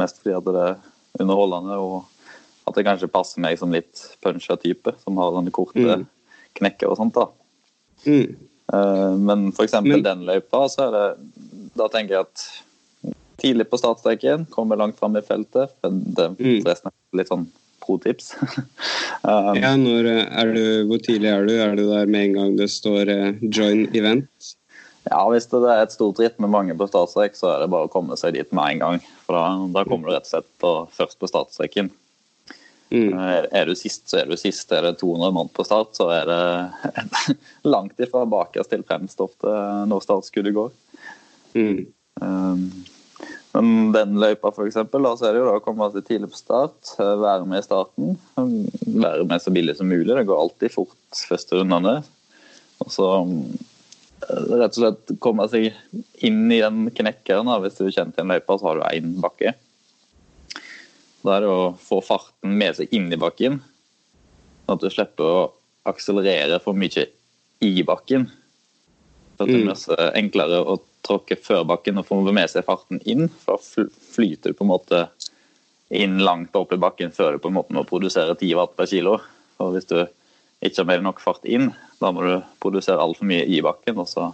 mest 0.00 0.18
fordi 0.18 0.34
at 0.34 0.48
det 0.48 0.64
er 0.66 1.22
underholdende, 1.22 1.76
og 1.78 2.66
at 2.66 2.78
det 2.78 2.86
kanskje 2.86 3.10
passer 3.12 3.42
meg 3.44 3.60
som 3.60 3.74
litt 3.74 4.02
puncha 4.24 4.56
type, 4.58 4.96
som 5.04 5.20
har 5.20 5.34
denne 5.36 5.54
korte 5.54 6.00
mm. 6.02 6.08
knekker 6.58 6.90
og 6.90 6.98
sånt. 6.98 7.14
da. 7.14 7.28
Mm. 8.06 8.34
Uh, 8.72 9.14
men 9.30 9.48
f.eks. 9.52 9.78
Men... 9.84 10.02
den 10.02 10.26
løypa, 10.26 10.66
så 10.72 10.88
er 10.88 10.94
det 10.96 11.06
Da 11.78 11.86
tenker 11.92 12.18
jeg 12.18 12.26
at 12.26 12.46
tidlig 13.42 13.64
på 13.70 13.78
startstreken, 13.78 14.44
kommer 14.50 14.78
langt 14.78 14.98
fram 14.98 15.16
i 15.18 15.22
feltet. 15.24 15.72
Det 15.82 16.26
er 16.26 16.34
mm. 16.34 16.62
forresten 16.64 16.94
litt 17.16 17.30
sånn 17.30 17.46
pro-tips. 17.82 18.32
um, 19.28 19.52
ja, 19.58 19.74
når 19.78 20.08
eh, 20.14 20.50
du, 20.54 20.64
hvor 20.90 21.02
tidlig 21.02 21.30
er 21.32 21.46
du? 21.48 21.54
Er 21.58 21.76
du 21.78 21.84
der 21.90 22.10
med 22.10 22.28
en 22.28 22.36
gang 22.38 22.58
det 22.58 22.70
står 22.72 23.10
uh, 23.10 23.30
'join 23.42 23.86
event'? 23.92 24.54
Ja, 25.10 25.24
hvis 25.32 25.48
det 25.50 25.58
er 25.66 25.82
et 25.82 25.94
stort 25.94 26.20
ritt 26.22 26.38
med 26.38 26.52
mange 26.54 26.76
på 26.78 26.86
startstrek, 26.86 27.34
så 27.34 27.50
er 27.50 27.64
det 27.64 27.72
bare 27.72 27.88
å 27.88 27.90
komme 27.90 28.14
seg 28.18 28.36
dit 28.36 28.52
med 28.54 28.76
en 28.76 28.82
gang. 28.84 29.00
For 29.26 29.34
da, 29.34 29.46
da 29.74 29.82
kommer 29.88 30.08
du 30.08 30.14
rett 30.14 30.28
og 30.28 30.30
slett 30.30 30.94
først 30.94 31.18
på 31.18 31.30
startstreken. 31.30 31.90
Mm. 32.92 33.16
Er, 33.16 33.48
er, 33.56 33.66
du 33.66 33.74
sist, 33.78 34.04
så 34.10 34.20
er 34.20 34.28
du 34.28 34.36
sist. 34.36 34.70
Er 34.70 34.84
det 34.84 34.98
200 35.00 35.32
mann 35.34 35.50
på 35.50 35.64
start, 35.64 35.94
så 35.96 36.10
er 36.12 36.28
det 36.28 37.02
langt 37.74 37.98
ifra 38.04 38.26
bakerst 38.28 38.70
til 38.70 38.84
fremst 38.86 39.22
ofte 39.24 39.52
når 39.88 40.04
startskuddet 40.04 40.54
går. 40.54 40.70
Mm. 41.56 41.86
Um, 42.20 42.66
men 43.52 43.92
den 43.92 44.16
løypa, 44.20 44.48
f.eks., 44.48 44.78
så 44.78 45.26
er 45.28 45.34
det 45.34 45.42
jo 45.42 45.48
da 45.50 45.58
å 45.58 45.64
komme 45.64 45.90
seg 45.92 46.06
tidlig 46.08 46.30
på 46.32 46.40
start, 46.40 46.94
eh, 46.96 47.16
være 47.20 47.44
med 47.48 47.60
i 47.60 47.66
starten. 47.66 48.14
Være 48.36 49.26
med 49.28 49.44
så 49.44 49.52
billig 49.52 49.74
som 49.76 49.90
mulig. 49.92 50.08
Det 50.08 50.24
går 50.28 50.40
alltid 50.40 50.72
fort 50.72 51.24
første 51.28 51.58
rundene. 51.60 51.98
Og 52.80 52.92
så 52.94 53.08
eh, 53.20 54.46
rett 54.56 54.72
og 54.72 54.78
slett 54.78 55.12
komme 55.22 55.44
seg 55.52 55.68
inn 56.24 56.46
i 56.48 56.62
den 56.62 56.86
knekkeren. 56.96 57.50
Da. 57.50 57.58
Hvis 57.60 57.76
du 57.76 57.84
er 57.84 57.96
kjent 57.98 58.16
i 58.16 58.24
en 58.24 58.32
løype, 58.32 58.56
så 58.56 58.70
har 58.70 58.80
du 58.80 58.86
én 58.88 59.18
bakke. 59.20 59.52
Da 61.22 61.36
er 61.36 61.44
det 61.44 61.50
å 61.52 61.74
få 61.78 62.00
farten 62.02 62.56
med 62.58 62.78
seg 62.80 62.94
inn 62.96 63.12
i 63.12 63.20
bakken. 63.20 63.60
Sånn 64.64 64.78
at 64.78 64.86
du 64.86 64.88
slipper 64.94 65.28
å 65.28 65.42
akselerere 65.92 66.56
for 66.62 66.78
mye 66.78 67.04
i 67.62 67.74
bakken. 67.84 68.30
Så 69.36 69.44
det 69.44 69.58
er 69.58 69.60
mm. 69.60 69.68
mye 69.68 70.08
enklere 70.22 70.64
å 70.64 70.78
tråkke 71.06 71.36
før 71.42 71.64
bakken 71.68 71.98
og 72.00 72.06
få 72.08 72.20
med 72.30 72.50
seg 72.50 72.66
farten 72.66 73.02
inn. 73.08 73.28
For 73.42 73.58
da 73.58 73.86
flyter 74.14 74.52
du 74.52 74.58
på 74.58 74.66
en 74.66 74.72
måte 74.72 75.04
inn 75.92 76.20
langt 76.24 76.56
opp 76.56 76.72
i 76.72 76.80
bakken 76.80 77.12
før 77.12 77.34
du 77.34 77.42
på 77.42 77.50
en 77.50 77.58
måte 77.58 77.76
må 77.76 77.84
produsere 77.88 78.36
10 78.38 78.54
watt 78.58 78.76
per 78.78 78.88
kilo. 78.90 79.18
Og 79.60 79.74
hvis 79.74 79.90
du 79.90 79.98
ikke 80.62 80.78
har 80.80 80.88
mer 80.88 81.02
nok 81.04 81.20
fart 81.20 81.44
inn, 81.44 81.72
da 82.00 82.12
må 82.14 82.24
du 82.24 82.36
produsere 82.62 83.02
altfor 83.02 83.28
mye 83.28 83.44
i 83.50 83.60
bakken. 83.64 83.98
og 83.98 84.08
så 84.08 84.30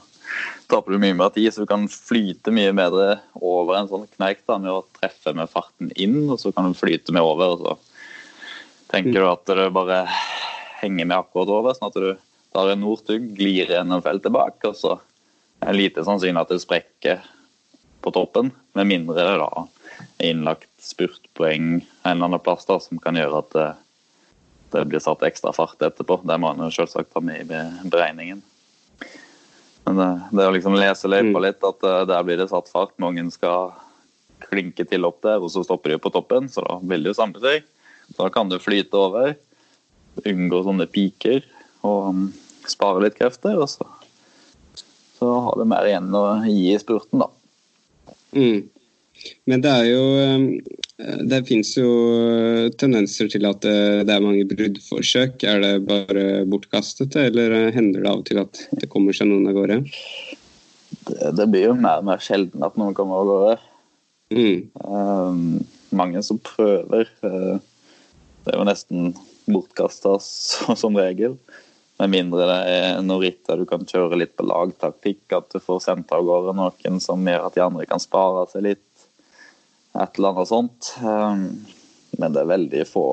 taper 0.69 0.93
du 0.93 1.01
mye 1.01 1.17
mer 1.17 1.33
tid, 1.33 1.49
så 1.53 1.65
du 1.65 1.71
kan 1.71 1.89
flyte 1.89 2.53
mye 2.55 2.75
bedre 2.77 3.19
over 3.35 3.79
en 3.79 3.89
sånn 3.89 4.07
kneik 4.17 4.45
da, 4.45 4.59
med 4.61 4.73
å 4.73 4.85
treffe 5.01 5.33
med 5.37 5.51
farten 5.51 5.93
inn, 5.97 6.27
og 6.29 6.37
så 6.41 6.53
kan 6.53 6.69
du 6.69 6.79
flyte 6.79 7.15
med 7.17 7.25
over. 7.25 7.57
og 7.57 7.63
så 7.65 8.93
tenker 8.93 9.21
du 9.21 9.29
at 9.29 9.49
det 9.49 9.71
bare 9.77 10.05
henger 10.83 11.09
med 11.09 11.17
akkurat 11.19 11.53
over, 11.53 11.77
sånn 11.77 11.89
at 11.91 11.97
du 11.97 12.11
tar 12.53 12.73
en 12.73 12.85
nordtugg, 12.85 13.33
glir 13.37 13.73
gjennom 13.73 14.05
feltet 14.05 14.33
bak, 14.33 14.61
og 14.69 14.77
så 14.77 14.99
er 15.61 15.77
lite 15.77 16.05
sannsynlig 16.07 16.45
at 16.45 16.53
det 16.53 16.63
sprekker 16.63 17.25
på 18.05 18.13
toppen, 18.15 18.53
med 18.79 18.89
mindre 18.89 19.19
det 19.19 19.39
da 19.41 19.51
er 20.19 20.31
innlagt 20.31 20.71
spurtpoeng 20.83 21.81
en 21.81 22.13
eller 22.13 22.29
annen 22.29 22.43
plass 22.43 22.67
da, 22.69 22.79
som 22.83 23.01
kan 23.03 23.19
gjøre 23.19 23.43
at 23.43 23.57
det, 23.57 23.69
det 24.75 24.85
blir 24.91 25.03
satt 25.03 25.25
ekstra 25.27 25.53
fart 25.57 25.83
etterpå. 25.83 26.21
Det 26.29 26.39
må 26.39 26.53
en 26.53 26.71
selvsagt 26.75 27.11
ta 27.15 27.23
med 27.25 27.43
i 27.43 27.63
beregningen. 27.89 28.43
Men 29.89 29.99
det, 29.99 30.09
det 30.37 30.47
å 30.47 30.55
liksom 30.55 30.77
lese 30.77 31.09
løypa 31.09 31.39
mm. 31.39 31.45
litt, 31.47 31.63
at 31.65 31.85
uh, 31.87 32.03
der 32.09 32.25
blir 32.27 32.41
det 32.41 32.51
satt 32.51 32.69
fart. 32.71 32.95
Mange 33.01 33.25
skal 33.33 33.73
klinke 34.49 34.85
til 34.89 35.07
opp 35.09 35.23
der, 35.25 35.41
og 35.41 35.51
så 35.53 35.65
stopper 35.65 35.95
de 35.95 36.01
på 36.03 36.13
toppen. 36.15 36.51
Så 36.53 36.65
da 36.67 36.79
vil 36.83 37.05
det 37.05 37.15
jo 37.15 37.19
samle 37.19 37.43
seg. 37.43 37.69
Da 38.19 38.29
kan 38.33 38.53
du 38.53 38.59
flyte 38.61 39.01
over, 39.01 39.35
unngå 40.29 40.61
sånne 40.67 40.89
piker 40.91 41.45
og 41.87 42.11
um, 42.13 42.27
spare 42.69 43.07
litt 43.07 43.17
krefter. 43.19 43.57
Og 43.57 43.71
så, 43.73 43.89
så 45.19 45.29
har 45.45 45.59
du 45.59 45.67
mer 45.69 45.87
igjen 45.89 46.11
å 46.15 46.25
gi 46.47 46.73
i 46.73 46.81
spurten, 46.81 47.25
da. 47.25 47.29
Mm. 48.37 48.69
Men 49.51 49.63
det 49.65 49.71
er 49.73 49.87
jo 49.89 50.03
um, 50.15 50.45
Det 51.27 51.39
fins 51.49 51.73
jo 51.75 51.89
tendenser 52.79 53.31
til 53.33 53.47
at 53.49 53.65
det 53.65 54.13
er 54.15 54.23
mange 54.23 54.47
bruddforsøk. 54.51 55.43
Er 55.47 55.63
det 55.65 55.73
bare 55.89 56.45
bortkastet, 56.51 57.17
eller 57.19 57.73
hender 57.75 58.05
det 58.05 58.11
av 58.11 58.23
og 58.23 58.29
til 58.29 58.43
at 58.43 58.63
det 58.79 58.91
kommer 58.93 59.17
seg 59.17 59.31
noen 59.31 59.49
av 59.51 59.59
gårde? 59.59 59.81
Det, 61.09 61.33
det 61.39 61.49
blir 61.51 61.71
jo 61.71 61.79
mer 61.79 62.03
og 62.03 62.09
mer 62.11 62.23
sjelden 62.23 62.67
at 62.67 62.79
noen 62.79 62.97
kommer 62.99 63.23
av 63.23 63.31
gårde. 63.31 63.57
Mm. 64.35 64.69
Um, 64.85 65.67
mange 65.95 66.23
som 66.27 66.41
prøver. 66.45 67.11
Uh, 67.25 67.59
det 68.45 68.55
er 68.55 68.61
jo 68.61 68.69
nesten 68.69 69.15
bortkasta 69.49 70.17
som 70.83 70.99
regel. 70.99 71.39
Med 71.99 72.13
mindre 72.13 72.47
det 72.47 72.59
er 72.71 73.01
noen 73.03 73.25
ritt 73.25 73.41
der 73.49 73.59
du 73.59 73.67
kan 73.67 73.87
kjøre 73.87 74.21
litt 74.21 74.37
på 74.39 74.47
lagtaktikk, 74.47 75.25
at 75.35 75.49
du 75.51 75.59
får 75.59 75.81
sendt 75.83 76.13
av 76.15 76.23
gårde 76.27 76.55
noen 76.55 77.01
som 77.03 77.25
gjør 77.27 77.49
at 77.49 77.57
de 77.57 77.65
andre 77.65 77.87
kan 77.91 78.03
spare 78.03 78.45
seg 78.53 78.69
litt. 78.69 78.85
Et 79.99 80.21
eller 80.21 80.31
annet 80.31 80.51
sånt. 80.51 80.93
Um, 81.03 81.43
men 82.21 82.35
det 82.35 82.45
er 82.45 82.53
veldig 82.53 82.85
få, 82.87 83.07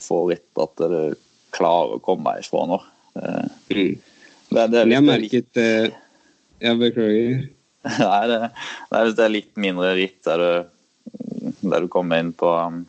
få 0.00 0.22
ritt 0.30 0.62
at 0.62 0.80
du 0.80 1.18
klarer 1.52 1.98
å 1.98 2.04
komme 2.04 2.32
ifra 2.40 2.64
nå. 2.70 2.78
Mm. 3.12 3.50
Det, 3.68 4.64
det 4.72 4.84
litt, 4.86 4.94
jeg 4.94 5.04
merket 5.04 5.60
uh, 5.60 5.98
Jeg 6.64 6.78
beklager. 6.80 7.42
Nei, 8.06 8.22
det, 8.30 8.38
det, 8.40 8.96
er, 8.96 9.10
det 9.18 9.26
er 9.26 9.34
litt 9.34 9.52
mindre 9.60 9.90
ritt 9.98 10.22
der 10.24 10.40
du, 10.40 11.52
der 11.60 11.84
du 11.84 11.90
kommer 11.92 12.22
inn 12.22 12.32
på 12.32 12.48
um, 12.48 12.86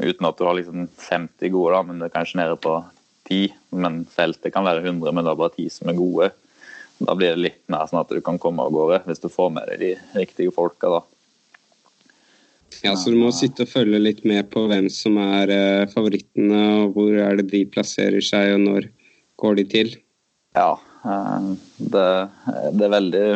Uten 0.00 0.24
at 0.24 0.38
du 0.38 0.46
har 0.46 0.56
liksom 0.56 0.86
50 1.02 1.52
gode, 1.52 1.74
da, 1.74 1.80
men 1.84 2.00
det 2.00 2.08
er 2.08 2.14
kanskje 2.14 2.38
nede 2.40 2.56
på 2.62 2.78
10. 3.30 3.56
Men 3.80 4.02
feltet 4.10 4.52
kan 4.54 4.66
være 4.66 4.82
100, 4.84 5.14
men 5.14 5.24
det 5.24 5.32
er 5.32 5.40
bare 5.40 5.54
ti 5.54 5.68
som 5.72 5.90
er 5.90 5.98
gode. 5.98 6.30
Da 7.00 7.14
blir 7.16 7.32
det 7.32 7.44
litt 7.46 7.62
mer 7.72 7.86
sånn 7.88 8.02
at 8.02 8.12
du 8.12 8.20
kan 8.24 8.38
komme 8.40 8.66
av 8.66 8.74
gårde, 8.74 9.00
hvis 9.06 9.22
du 9.22 9.30
får 9.32 9.54
med 9.54 9.70
deg 9.70 9.80
de 9.80 9.94
riktige 10.18 10.52
folka. 10.52 10.90
da. 10.98 11.00
Ja, 12.84 12.94
Så 12.96 13.12
du 13.12 13.18
må 13.20 13.30
sitte 13.34 13.66
og 13.66 13.72
følge 13.72 14.00
litt 14.00 14.22
med 14.28 14.50
på 14.52 14.66
hvem 14.70 14.88
som 14.92 15.18
er 15.20 15.52
eh, 15.52 15.88
favorittene, 15.92 16.60
og 16.84 16.94
hvor 16.96 17.16
er 17.24 17.40
det 17.40 17.48
de 17.52 17.64
plasserer 17.68 18.24
seg, 18.24 18.54
og 18.56 18.62
når 18.66 18.88
går 19.40 19.58
de 19.58 19.66
til? 19.72 19.92
Ja, 20.56 20.74
eh, 21.04 21.50
det, 21.78 22.06
det, 22.76 22.86
er 22.86 22.94
veldig 22.96 23.26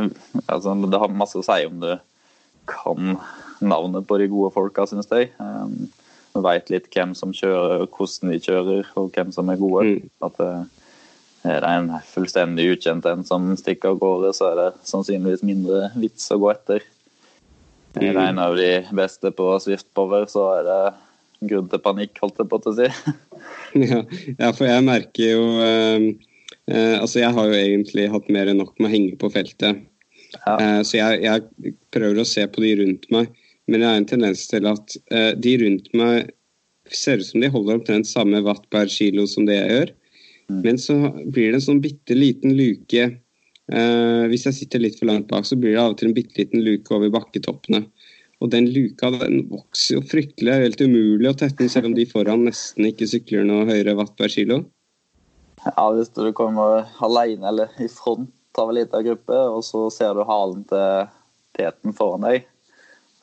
altså, 0.47 0.77
Det 0.85 1.01
har 1.01 1.17
masse 1.23 1.41
å 1.41 1.45
si 1.45 1.61
om 1.69 1.81
du 1.83 1.93
kan 2.71 3.17
navnet 3.65 4.07
på 4.09 4.19
de 4.21 4.31
gode 4.33 4.53
folka, 4.55 4.87
syns 4.89 5.11
jeg. 5.13 5.33
Veit 6.35 6.71
litt 6.73 6.89
hvem 6.91 7.13
som 7.15 7.31
kjører, 7.35 7.85
hvordan 7.87 8.33
de 8.33 8.41
kjører 8.43 8.89
og 8.99 9.13
hvem 9.15 9.31
som 9.35 9.53
er 9.53 9.61
gode. 9.61 9.85
Mm. 9.87 10.11
At 10.27 10.41
eh, 10.43 10.65
er 11.45 11.61
det 11.63 11.71
en 11.71 11.93
fullstendig 12.09 12.67
ukjent 12.73 13.07
en 13.07 13.23
som 13.29 13.53
stikker 13.61 13.93
av 13.93 14.01
gårde, 14.03 14.33
så 14.35 14.51
er 14.51 14.61
det 14.61 14.69
sannsynligvis 14.89 15.45
mindre 15.47 15.91
vits 15.95 16.27
å 16.35 16.41
gå 16.43 16.51
etter. 16.55 16.87
Er 17.95 18.17
det 18.17 18.27
en 18.27 18.41
av 18.43 18.57
de 18.59 18.71
beste 18.97 19.31
på 19.37 19.53
Swift 19.63 19.87
Power, 19.95 20.27
så 20.31 20.49
er 20.57 20.67
det 20.67 20.81
grunn 21.51 21.69
til 21.71 21.83
panikk, 21.85 22.19
holdt 22.23 22.41
jeg 22.41 22.51
på 22.51 22.59
å 22.59 22.75
si. 22.75 22.89
ja, 23.93 24.01
ja, 24.39 24.51
for 24.51 24.67
jeg 24.67 24.87
merker 24.87 25.35
jo 25.35 25.45
eh, 25.63 26.07
eh, 26.71 26.97
Altså, 26.99 27.21
jeg 27.21 27.33
har 27.37 27.51
jo 27.51 27.59
egentlig 27.59 28.09
hatt 28.13 28.31
mer 28.33 28.51
enn 28.51 28.63
nok 28.63 28.75
med 28.79 28.89
å 28.89 28.95
henge 28.95 29.19
på 29.21 29.31
feltet. 29.35 29.85
Ja. 30.41 30.57
Eh, 30.57 30.81
så 30.87 30.99
jeg, 30.99 31.23
jeg, 31.27 31.75
prøver 31.95 32.23
å 32.23 32.29
se 32.29 32.47
på 32.51 32.65
de 32.65 32.75
rundt 32.81 33.09
meg. 33.15 33.31
Men 33.71 33.81
jeg 33.81 33.91
har 33.91 34.01
en 34.01 34.09
tendens 34.09 34.47
til 34.51 34.67
at 34.69 34.97
uh, 35.15 35.33
de 35.41 35.55
rundt 35.63 35.91
meg 35.97 36.33
ser 36.93 37.21
ut 37.21 37.27
som 37.27 37.41
de 37.41 37.49
holder 37.53 37.79
omtrent 37.79 38.09
samme 38.09 38.43
watt 38.45 38.67
per 38.73 38.91
kilo 38.93 39.25
som 39.31 39.47
det 39.49 39.57
jeg 39.57 39.71
gjør. 39.73 39.93
Mm. 40.53 40.59
Men 40.67 40.81
så 40.81 40.97
blir 41.25 41.51
det 41.51 41.61
en 41.61 41.69
sånn 41.71 41.85
bitte 41.85 42.17
liten 42.17 42.53
luke 42.53 43.07
uh, 43.09 44.25
Hvis 44.29 44.45
jeg 44.45 44.59
sitter 44.59 44.83
litt 44.85 44.99
for 44.99 45.09
langt 45.09 45.31
bak, 45.31 45.49
så 45.49 45.57
blir 45.57 45.73
det 45.73 45.81
av 45.81 45.95
og 45.95 46.01
til 46.01 46.11
en 46.11 46.17
bitte 46.17 46.43
liten 46.43 46.65
luke 46.67 46.93
over 46.93 47.13
bakketoppene. 47.15 47.87
Og 48.45 48.51
den 48.53 48.69
luka 48.75 49.09
den 49.15 49.47
vokser 49.49 49.97
jo 49.97 50.05
fryktelig. 50.05 50.51
Det 50.51 50.55
er 50.55 50.67
helt 50.67 50.85
umulig 50.85 51.31
å 51.31 51.37
tette 51.39 51.63
den, 51.63 51.73
selv 51.73 51.89
om 51.89 51.97
de 51.97 52.05
foran 52.11 52.45
nesten 52.45 52.91
ikke 52.91 53.09
sykler 53.09 53.47
noe 53.49 53.65
høyere 53.71 53.97
watt 53.97 54.13
per 54.19 54.33
kilo. 54.33 54.65
Ja, 55.65 55.87
hvis 55.95 56.11
du 56.13 56.27
kommer 56.37 56.91
alene 57.05 57.49
eller 57.49 57.79
i 57.81 57.89
front 57.89 58.61
av 58.61 58.69
en 58.69 58.77
liten 58.77 59.07
gruppe, 59.07 59.39
og 59.49 59.63
så 59.65 59.87
ser 59.95 60.13
du 60.13 60.27
halen 60.29 60.67
til 60.69 61.07
teten 61.57 61.95
foran 61.97 62.27
deg, 62.27 62.45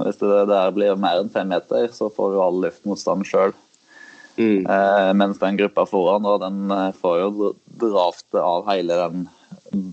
hvis 0.06 0.22
det 0.22 0.46
der 0.52 0.72
blir 0.76 1.00
mer 1.00 1.22
enn 1.22 1.34
fem 1.34 1.52
meter, 1.52 1.90
så 1.94 2.10
får 2.14 2.34
du 2.34 2.40
all 2.44 2.64
luftmotstand 2.64 3.28
sjøl. 3.30 3.54
Mm. 4.38 4.64
Eh, 4.64 5.12
mens 5.20 5.42
den 5.42 5.60
gruppa 5.60 5.86
foran 5.90 6.26
da, 6.26 6.38
den 6.42 6.72
eh, 6.72 6.90
får 7.02 7.20
jo 7.20 7.52
draftet 7.82 8.40
av 8.42 8.66
hele 8.70 8.98
den 8.98 9.28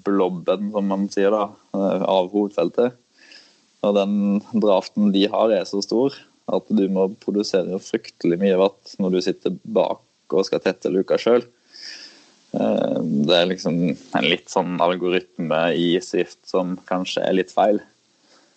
blobben, 0.07 0.71
som 0.73 0.89
man 0.91 1.07
sier, 1.13 1.35
da, 1.35 1.49
eh, 1.75 2.07
av 2.07 2.31
hovedfeltet. 2.33 2.97
Og 3.87 3.95
den 3.95 4.41
draften 4.55 5.13
de 5.15 5.27
har, 5.31 5.53
er 5.55 5.69
så 5.69 5.83
stor 5.85 6.17
at 6.49 6.71
du 6.73 6.87
må 6.93 7.11
produsere 7.21 7.77
fryktelig 7.83 8.39
mye 8.41 8.57
vatt 8.59 8.95
når 9.03 9.15
du 9.15 9.21
sitter 9.25 9.57
bak 9.69 10.01
og 10.33 10.47
skal 10.49 10.63
tette 10.65 10.93
luka 10.93 11.19
sjøl. 11.21 11.45
Eh, 12.57 12.99
det 13.29 13.37
er 13.37 13.51
liksom 13.51 13.79
en 13.93 14.27
litt 14.27 14.49
sånn 14.53 14.79
algoritme 14.83 15.61
i 15.77 15.91
Swift 16.05 16.41
som 16.49 16.77
kanskje 16.89 17.27
er 17.27 17.37
litt 17.37 17.53
feil. 17.55 17.81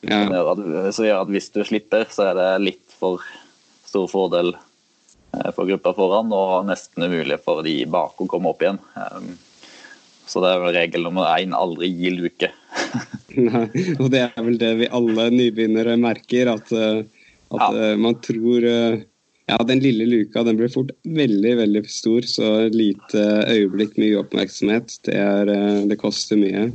Ja. 0.01 0.23
Som, 0.23 0.33
gjør 0.33 0.51
at, 0.51 0.63
som, 0.95 1.05
gjør 1.05 1.21
at, 1.21 1.31
hvis 1.35 1.51
du 1.53 1.61
slipper, 1.67 2.07
så 2.09 2.31
er 2.31 2.37
det 2.39 2.49
litt 2.65 2.97
for 2.97 3.21
stor 3.85 4.07
fordel 4.09 4.55
eh, 4.55 5.51
for 5.53 5.69
gruppa 5.69 5.93
foran, 5.97 6.33
og 6.33 6.65
nesten 6.69 7.05
umulig 7.05 7.37
for 7.43 7.61
de 7.65 7.75
bak 7.91 8.21
å 8.21 8.29
komme 8.29 8.51
opp 8.53 8.65
igjen. 8.65 8.81
Um, 8.95 9.35
så 10.25 10.41
det 10.41 10.53
er 10.53 10.63
vel 10.63 10.75
regel 10.77 11.05
nummer 11.05 11.29
én 11.35 11.53
aldri 11.53 11.91
gi 11.91 12.13
luke. 12.15 12.49
Nei, 13.37 13.67
og 13.99 14.09
det 14.13 14.25
er 14.29 14.43
vel 14.43 14.57
det 14.59 14.73
vi 14.81 14.91
alle 14.91 15.29
nybegynnere 15.33 15.97
merker, 16.01 16.55
at, 16.55 16.73
eh, 16.73 17.03
at 17.53 17.67
ja. 17.67 17.91
Eh, 17.91 17.95
man 18.01 18.17
tror 18.25 18.65
ja, 18.65 19.57
den 19.67 19.81
lille 19.83 20.05
luka 20.07 20.45
den 20.47 20.57
blir 20.57 20.71
fort 20.71 20.93
veldig 21.03 21.57
veldig 21.59 21.81
stor, 21.91 22.25
så 22.25 22.53
lite 22.71 23.25
øyeblikk 23.51 23.97
med 23.99 24.15
uoppmerksomhet, 24.15 24.95
det, 25.05 25.17
er, 25.19 25.51
det 25.91 25.99
koster 26.01 26.39
mye. 26.39 26.71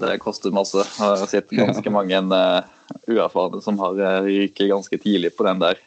Det 0.00 0.16
koster 0.22 0.54
masse. 0.54 0.82
Jeg 0.82 1.04
har 1.04 1.28
sett 1.30 1.52
ganske 1.54 1.92
mange 1.94 2.18
uh, 2.32 2.66
uerfarne 3.06 3.60
som 3.62 3.78
har 3.82 3.98
uh, 4.00 4.26
ryket 4.26 4.70
ganske 4.72 4.98
tidlig 4.98 5.34
på 5.36 5.46
den 5.46 5.62
der. 5.62 5.80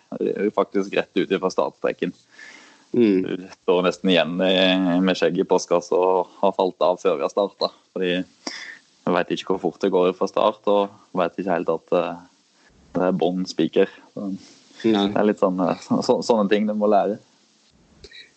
Faktisk 0.55 0.95
rett 0.95 1.19
ut 1.19 1.33
fra 1.33 1.51
startstreken. 1.51 2.13
Mm. 2.95 3.19
Du 3.25 3.47
står 3.51 3.83
nesten 3.83 4.13
igjen 4.13 4.37
med 4.39 5.19
skjegg 5.19 5.41
i 5.43 5.45
postkassa 5.47 5.97
og 5.99 6.31
har 6.39 6.55
falt 6.55 6.87
av 6.87 7.01
før 7.01 7.19
vi 7.19 7.27
har 7.27 7.33
starta. 7.33 7.71
Fordi 7.93 8.13
jeg 8.15 9.15
veit 9.15 9.35
ikke 9.35 9.53
hvor 9.53 9.63
fort 9.67 9.83
det 9.83 9.91
går 9.93 10.13
fra 10.15 10.27
start, 10.31 10.63
og 10.71 10.95
veit 11.15 11.35
ikke 11.35 11.53
helt 11.53 11.71
at 11.71 11.95
uh, 11.95 12.25
det 12.95 13.09
er 13.09 13.19
bånn 13.19 13.45
spiker. 13.47 13.91
Det 14.15 14.93
er 14.93 15.25
litt 15.27 15.41
sånne, 15.41 15.73
så, 15.83 16.19
sånne 16.25 16.47
ting 16.51 16.67
du 16.69 16.75
må 16.77 16.89
lære. 16.91 17.17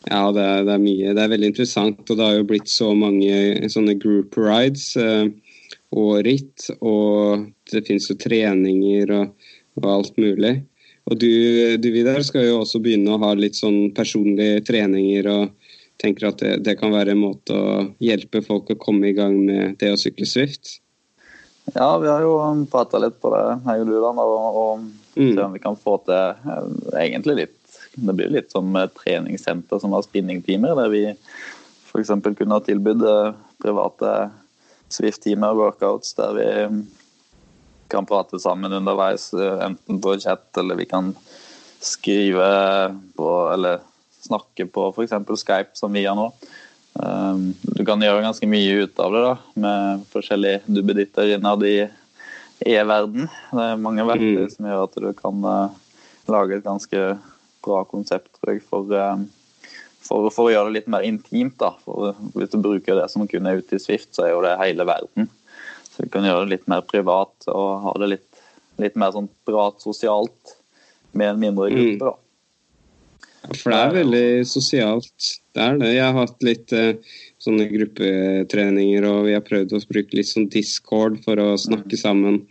Ja, 0.09 0.31
det 0.33 0.41
er, 0.41 0.63
det 0.65 0.73
er, 0.73 0.81
mye. 0.81 1.13
Det 1.13 1.23
er 1.23 1.33
veldig 1.33 1.51
interessant. 1.53 2.03
Og 2.07 2.17
det 2.17 2.25
har 2.25 2.39
jo 2.39 2.47
blitt 2.49 2.71
så 2.73 2.91
mange 2.97 3.69
sånne 3.73 3.97
group 4.01 4.39
rides. 4.41 4.95
Eh, 4.97 5.29
og 5.91 6.21
ritt, 6.25 6.69
og 6.81 7.47
det 7.73 7.83
finnes 7.87 8.07
jo 8.11 8.19
treninger 8.19 9.11
og, 9.15 9.33
og, 9.81 9.89
alt 9.91 10.21
mulig. 10.21 10.61
Og 11.11 11.19
du, 11.19 11.31
du 11.83 11.89
Vidar, 11.91 12.21
skal 12.23 12.47
jo 12.47 12.61
også 12.61 12.79
begynne 12.83 13.17
å 13.17 13.23
ha 13.25 13.33
litt 13.35 13.59
sånn 13.59 13.91
personlige 13.97 14.61
treninger 14.69 15.27
og 15.33 15.73
tenker 16.01 16.31
at 16.31 16.39
det, 16.41 16.53
det, 16.65 16.77
kan 16.81 16.95
være 16.95 17.15
en 17.15 17.25
måte 17.25 17.57
å 17.57 17.83
hjelpe 18.03 18.45
folk 18.47 18.71
å 18.71 18.79
komme 18.81 19.11
i 19.11 19.17
gang 19.17 19.35
med 19.43 19.77
det 19.83 19.91
å 19.93 19.99
sykle 20.01 20.29
Swift? 20.29 20.79
Ja, 21.75 21.99
vi 22.01 22.09
har 22.09 22.23
jo 22.25 22.37
prata 22.71 22.99
litt 23.03 23.19
på 23.21 23.31
det, 23.35 23.43
jeg 23.67 23.83
og 23.83 23.91
du, 23.91 23.97
da, 24.01 24.13
og, 24.25 24.61
og 24.63 24.85
mm. 25.19 25.35
se 25.35 25.43
om 25.45 25.57
vi 25.57 25.63
kan 25.63 25.79
få 25.79 25.99
til 26.07 26.15
eh, 26.17 27.03
egentlig 27.05 27.37
litt 27.43 27.57
Det 27.91 28.15
blir 28.15 28.31
litt 28.31 28.53
som 28.55 28.71
treningssenter 28.97 29.81
som 29.83 29.93
har 29.97 30.07
spinningtimer, 30.07 30.77
der 30.79 30.93
vi 30.93 31.03
f.eks. 31.11 32.13
kunne 32.39 32.55
ha 32.55 32.63
tilbudt 32.65 33.03
eh, 33.03 34.23
private 34.91 34.95
Swift-timer, 34.95 35.55
workouts, 35.55 36.15
der 36.15 36.35
vi 36.35 36.87
kan 37.89 38.07
prate 38.07 38.39
sammen 38.39 38.73
underveis, 38.73 39.33
eh, 39.35 39.65
enten 39.67 40.01
på 40.01 40.19
chat 40.21 40.57
eller 40.59 40.77
vi 40.77 40.87
kan 40.87 41.15
skrive 41.81 42.95
på 43.17 43.53
eller 43.53 43.81
snakke 44.23 44.67
på 44.67 44.93
f.eks. 44.93 45.43
Skype, 45.43 45.71
som 45.75 45.93
vi 45.93 46.05
gjør 46.05 46.15
nå. 46.15 46.33
Um, 46.93 47.55
du 47.63 47.85
kan 47.85 48.01
gjøre 48.03 48.23
ganske 48.23 48.47
mye 48.47 48.85
ut 48.85 48.99
av 48.99 49.13
det 49.13 49.23
da, 49.23 49.37
med 49.55 50.05
forskjellige 50.11 50.61
dubbeditter 50.67 51.37
innad 51.37 51.63
i 51.65 51.89
e-verden. 52.67 53.29
Det 53.53 53.65
er 53.65 53.81
mange 53.81 54.05
verktøy 54.05 54.45
mm. 54.45 54.51
som 54.51 54.67
gjør 54.67 54.85
at 54.85 54.99
du 54.99 55.13
kan 55.15 55.45
uh, 55.47 55.71
lage 56.29 56.59
et 56.59 56.67
ganske 56.67 57.05
bra 57.65 57.85
konsept 57.89 58.29
tror 58.37 58.53
jeg, 58.55 58.63
for, 58.67 58.91
uh, 58.91 59.23
for, 60.05 60.31
for, 60.33 60.49
å 60.49 60.55
gjøre 60.55 60.71
det 60.71 60.79
litt 60.81 60.91
mer 60.93 61.05
intimt. 61.07 61.59
da. 61.61 61.75
For 61.85 62.17
Hvis 62.37 62.55
du 62.55 62.59
bruker 62.63 62.99
det 62.99 63.09
som 63.13 63.27
kun 63.31 63.49
er 63.49 63.61
ute 63.61 63.77
i 63.77 63.83
Swift, 63.83 64.13
så 64.17 64.27
er 64.27 64.35
jo 64.35 64.43
det 64.47 64.57
hele 64.61 64.87
verden. 64.89 65.29
Så 65.91 66.07
du 66.07 66.13
kan 66.13 66.27
gjøre 66.27 66.47
det 66.47 66.57
litt 66.57 66.71
mer 66.71 66.83
privat 66.87 67.51
og 67.51 67.69
ha 67.85 67.95
det 68.03 68.15
litt, 68.17 68.43
litt 68.81 68.99
mer 69.01 69.15
sånn 69.15 69.29
prat 69.49 69.81
sosialt 69.83 70.57
med 71.13 71.35
en 71.35 71.43
mindre 71.45 71.71
gruppe. 71.75 72.13
da. 72.13 72.17
For 73.57 73.73
det 73.73 73.79
er 73.81 73.95
veldig 73.97 74.27
sosialt. 74.49 75.29
Det 75.57 75.63
er 75.65 75.79
det. 75.81 75.93
Jeg 75.97 76.07
har 76.07 76.19
hatt 76.19 76.45
litt 76.45 76.73
eh, 76.77 77.15
sånne 77.43 77.67
gruppetreninger, 77.71 79.07
og 79.09 79.27
vi 79.27 79.35
har 79.35 79.47
prøvd 79.47 79.75
å 79.75 79.81
bruke 79.91 80.19
litt 80.19 80.29
sånn 80.29 80.51
Discord 80.53 81.19
for 81.25 81.41
å 81.41 81.55
snakke 81.59 81.97
mm. 81.97 82.03
sammen. 82.03 82.43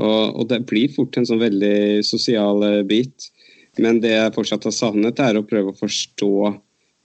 Og, 0.00 0.22
og, 0.34 0.42
det 0.50 0.62
blir 0.68 0.92
fort 0.92 1.16
en 1.16 1.28
sånn 1.28 1.42
veldig 1.42 2.02
sosial 2.06 2.64
bit. 2.88 3.31
Men 3.80 4.02
det 4.02 4.12
jeg 4.12 4.34
fortsatt 4.34 4.66
har 4.68 4.74
savnet, 4.76 5.20
er 5.22 5.38
å 5.38 5.46
prøve 5.46 5.72
å 5.72 5.78
forstå 5.78 6.32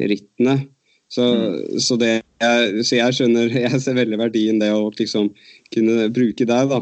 rittene. 0.04 0.58
Så, 1.08 1.24
mm. 1.24 1.80
så, 1.80 1.96
det, 2.02 2.12
så 2.84 2.98
jeg 2.98 3.16
skjønner 3.16 3.54
Jeg 3.70 3.80
ser 3.80 3.96
veldig 3.96 4.18
verdien 4.20 4.58
det 4.60 4.74
å 4.76 4.90
liksom 4.92 5.30
kunne 5.74 6.10
bruke 6.12 6.48
deg, 6.48 6.74
da. 6.74 6.82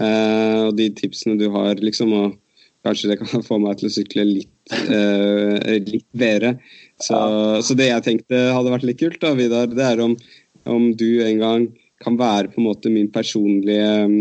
Eh, 0.00 0.60
og 0.70 0.72
de 0.78 0.88
tipsene 0.96 1.36
du 1.40 1.50
har, 1.52 1.76
liksom. 1.84 2.14
Og 2.16 2.38
kanskje 2.86 3.12
det 3.12 3.20
kan 3.20 3.44
få 3.48 3.60
meg 3.62 3.80
til 3.80 3.90
å 3.90 3.94
sykle 3.98 4.26
litt 4.30 4.50
eh, 4.72 5.76
litt 5.84 6.08
bedre. 6.16 6.56
Så, 6.96 7.18
ja. 7.18 7.60
så, 7.64 7.76
det 7.76 7.90
jeg 7.90 8.06
tenkte 8.06 8.46
hadde 8.54 8.72
vært 8.72 8.88
litt 8.88 9.00
kult, 9.02 9.20
da, 9.22 9.34
Vidar, 9.36 9.68
det 9.72 9.84
er 9.84 10.04
om, 10.04 10.16
om 10.70 10.90
du 10.96 11.08
en 11.26 11.40
gang 11.42 11.68
kan 12.04 12.16
være 12.20 12.52
på 12.52 12.60
en 12.60 12.68
måte 12.68 12.92
min 12.92 13.10
personlige 13.12 13.86
um, 14.04 14.16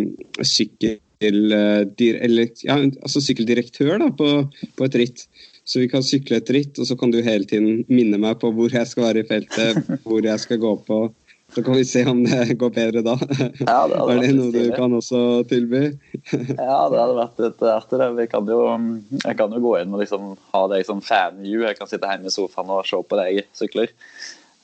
sykkel... 0.46 1.00
Uh, 1.24 1.88
eller, 2.28 2.52
ja, 2.66 2.78
altså 2.80 3.24
sykkeldirektør 3.24 3.98
da, 4.02 4.12
på, 4.14 4.30
på 4.78 4.88
et 4.90 5.00
ritt. 5.02 5.26
Så 5.64 5.80
vi 5.80 5.88
kan 5.88 6.04
sykle 6.04 6.42
et 6.42 6.50
ritt, 6.52 6.80
og 6.82 6.90
så 6.90 6.98
kan 7.00 7.14
du 7.14 7.22
hele 7.24 7.48
tiden 7.48 7.86
minne 7.88 8.20
meg 8.20 8.42
på 8.42 8.52
hvor 8.52 8.74
jeg 8.74 8.90
skal 8.90 9.08
være 9.08 9.24
i 9.24 9.28
feltet, 9.30 9.80
hvor 10.04 10.26
jeg 10.26 10.42
skal 10.44 10.60
gå 10.60 10.74
på 10.88 11.06
så 11.54 11.64
kan 11.64 11.76
vi 11.78 11.86
se 11.86 12.02
om 12.10 12.24
det 12.26 12.56
går 12.58 12.72
bedre 12.74 13.02
da. 13.06 13.14
Ja, 13.62 13.84
det 13.90 14.00
er 14.14 14.22
det 14.24 14.32
noe 14.38 14.54
du 14.54 14.72
kan 14.74 14.94
også 14.98 15.44
tilby? 15.50 15.84
ja, 16.32 16.80
det 16.90 16.98
hadde 16.98 17.18
vært 17.18 17.44
litt 17.44 17.62
artig. 17.70 18.00
det. 18.02 18.28
Kan 18.32 18.50
jo, 18.50 18.62
jeg 19.20 19.38
kan 19.38 19.54
jo 19.54 19.62
gå 19.62 19.76
inn 19.82 19.94
og 19.94 20.02
liksom 20.02 20.34
ha 20.54 20.64
deg 20.72 20.88
som 20.88 21.04
fan-view. 21.06 21.66
Jeg 21.68 21.78
kan 21.78 21.92
sitte 21.92 22.10
hjemme 22.10 22.32
i 22.32 22.34
sofaen 22.34 22.74
og 22.74 22.88
se 22.90 22.98
på 22.98 23.20
deg 23.20 23.44
sykler. 23.58 23.94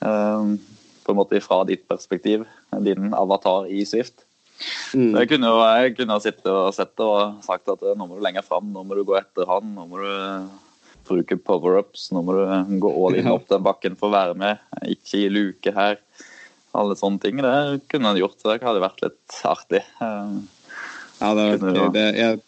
Um, 0.02 0.58
på 1.06 1.14
en 1.14 1.20
måte 1.20 1.42
fra 1.44 1.62
ditt 1.68 1.86
perspektiv, 1.90 2.48
din 2.86 3.14
avatar 3.18 3.70
i 3.70 3.86
Swift. 3.86 4.26
Mm. 4.94 5.14
Jeg 5.16 5.30
kunne 5.32 5.52
jo 5.52 5.60
jeg 5.64 5.94
kunne 5.98 6.18
sittet 6.24 6.50
og 6.52 6.74
sett 6.76 6.96
det 7.00 7.06
og 7.06 7.44
sagt 7.46 7.72
at 7.72 7.86
nå 7.96 8.08
må 8.08 8.18
du 8.18 8.26
lenger 8.26 8.46
fram, 8.46 8.72
nå 8.74 8.84
må 8.84 8.98
du 8.98 9.06
gå 9.08 9.16
etter 9.20 9.48
han. 9.50 9.72
nå 9.76 9.86
må 9.88 10.02
du 10.02 10.12
bruke 11.10 11.40
power-ups, 11.42 12.10
nå 12.14 12.22
må 12.26 12.36
du 12.38 12.76
gå 12.84 12.92
all 13.06 13.18
in 13.18 13.32
opp 13.32 13.48
den 13.50 13.66
bakken 13.66 13.96
for 13.98 14.12
å 14.12 14.18
være 14.18 14.36
med. 14.38 14.60
Ikke 14.92 15.24
i 15.24 15.32
luke 15.32 15.74
her 15.74 15.98
alle 16.78 16.98
sånne 16.98 17.22
ting. 17.24 17.42
Det 17.42 17.88
kunne 17.90 18.12
han 18.12 18.20
gjort. 18.20 18.38
Det 18.44 18.60
hadde 18.62 18.84
vært 18.84 19.04
litt 19.06 19.42
artig. 19.48 19.82
Ja, 20.00 21.34
det, 21.36 21.46
er, 21.46 21.92
det, 21.96 22.06
jeg, 22.16 22.40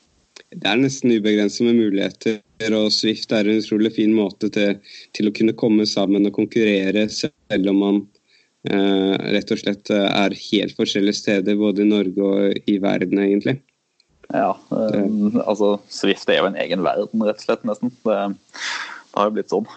det 0.52 0.69
er 0.69 0.80
nesten 0.80 1.13
ubegrenset 1.15 1.65
med 1.67 1.80
muligheter. 1.80 2.39
Og 2.78 2.91
Swift 2.93 3.34
er 3.34 3.50
en 3.50 3.62
utrolig 3.62 3.93
fin 3.97 4.13
måte 4.15 4.52
til, 4.54 4.78
til 5.17 5.30
å 5.30 5.36
kunne 5.36 5.58
komme 5.58 5.88
sammen 5.89 6.28
og 6.30 6.36
konkurrere, 6.38 7.08
selv 7.10 7.71
om 7.71 7.82
man 7.82 8.02
eh, 8.02 8.11
rett 8.62 9.52
og 9.54 9.58
slett 9.58 9.89
er 9.89 10.36
helt 10.38 10.76
forskjellige 10.78 11.17
steder, 11.17 11.56
både 11.58 11.82
i 11.82 11.88
Norge 11.89 12.28
og 12.28 12.69
i 12.69 12.76
verden, 12.84 13.17
egentlig. 13.24 13.56
Ja, 14.32 14.56
eh, 14.71 15.39
altså 15.43 15.76
Swift 15.91 16.30
er 16.32 16.39
jo 16.39 16.50
en 16.50 16.60
egen 16.60 16.84
verden, 16.86 17.24
rett 17.26 17.41
og 17.41 17.47
slett, 17.47 17.65
nesten. 17.67 17.91
Det, 18.06 18.19
det 18.32 19.17
har 19.17 19.28
jo 19.28 19.36
blitt 19.36 19.52
sånn. 19.52 19.67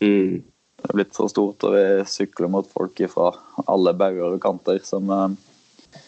Mm. 0.00 0.38
Det 0.78 0.88
er 0.88 0.96
blitt 0.96 1.16
så 1.16 1.26
stort, 1.28 1.64
og 1.66 1.74
vi 1.74 1.84
sykler 2.08 2.50
mot 2.52 2.68
folk 2.72 3.02
fra 3.12 3.32
alle 3.66 3.92
bauger 3.98 4.38
og 4.38 4.42
kanter 4.44 4.80
som, 4.86 5.10
eh, 5.12 5.98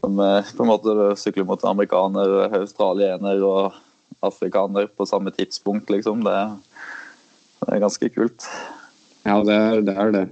som 0.00 0.22
eh, 0.24 0.54
på 0.56 0.64
en 0.64 0.72
måte 0.72 1.10
sykler 1.20 1.48
mot 1.48 1.68
amerikaner, 1.68 2.38
australiener 2.62 3.44
og 3.44 3.76
afrikaner 4.24 4.88
på 4.88 5.08
samme 5.10 5.34
tidspunkt, 5.36 5.92
liksom. 5.92 6.24
Det, 6.24 6.38
det 7.60 7.76
er 7.76 7.84
ganske 7.84 8.12
kult. 8.14 8.48
Ja, 9.26 9.42
det 9.44 9.58
er 9.58 9.84
det. 9.84 9.96
Er 10.00 10.14
det. 10.14 10.26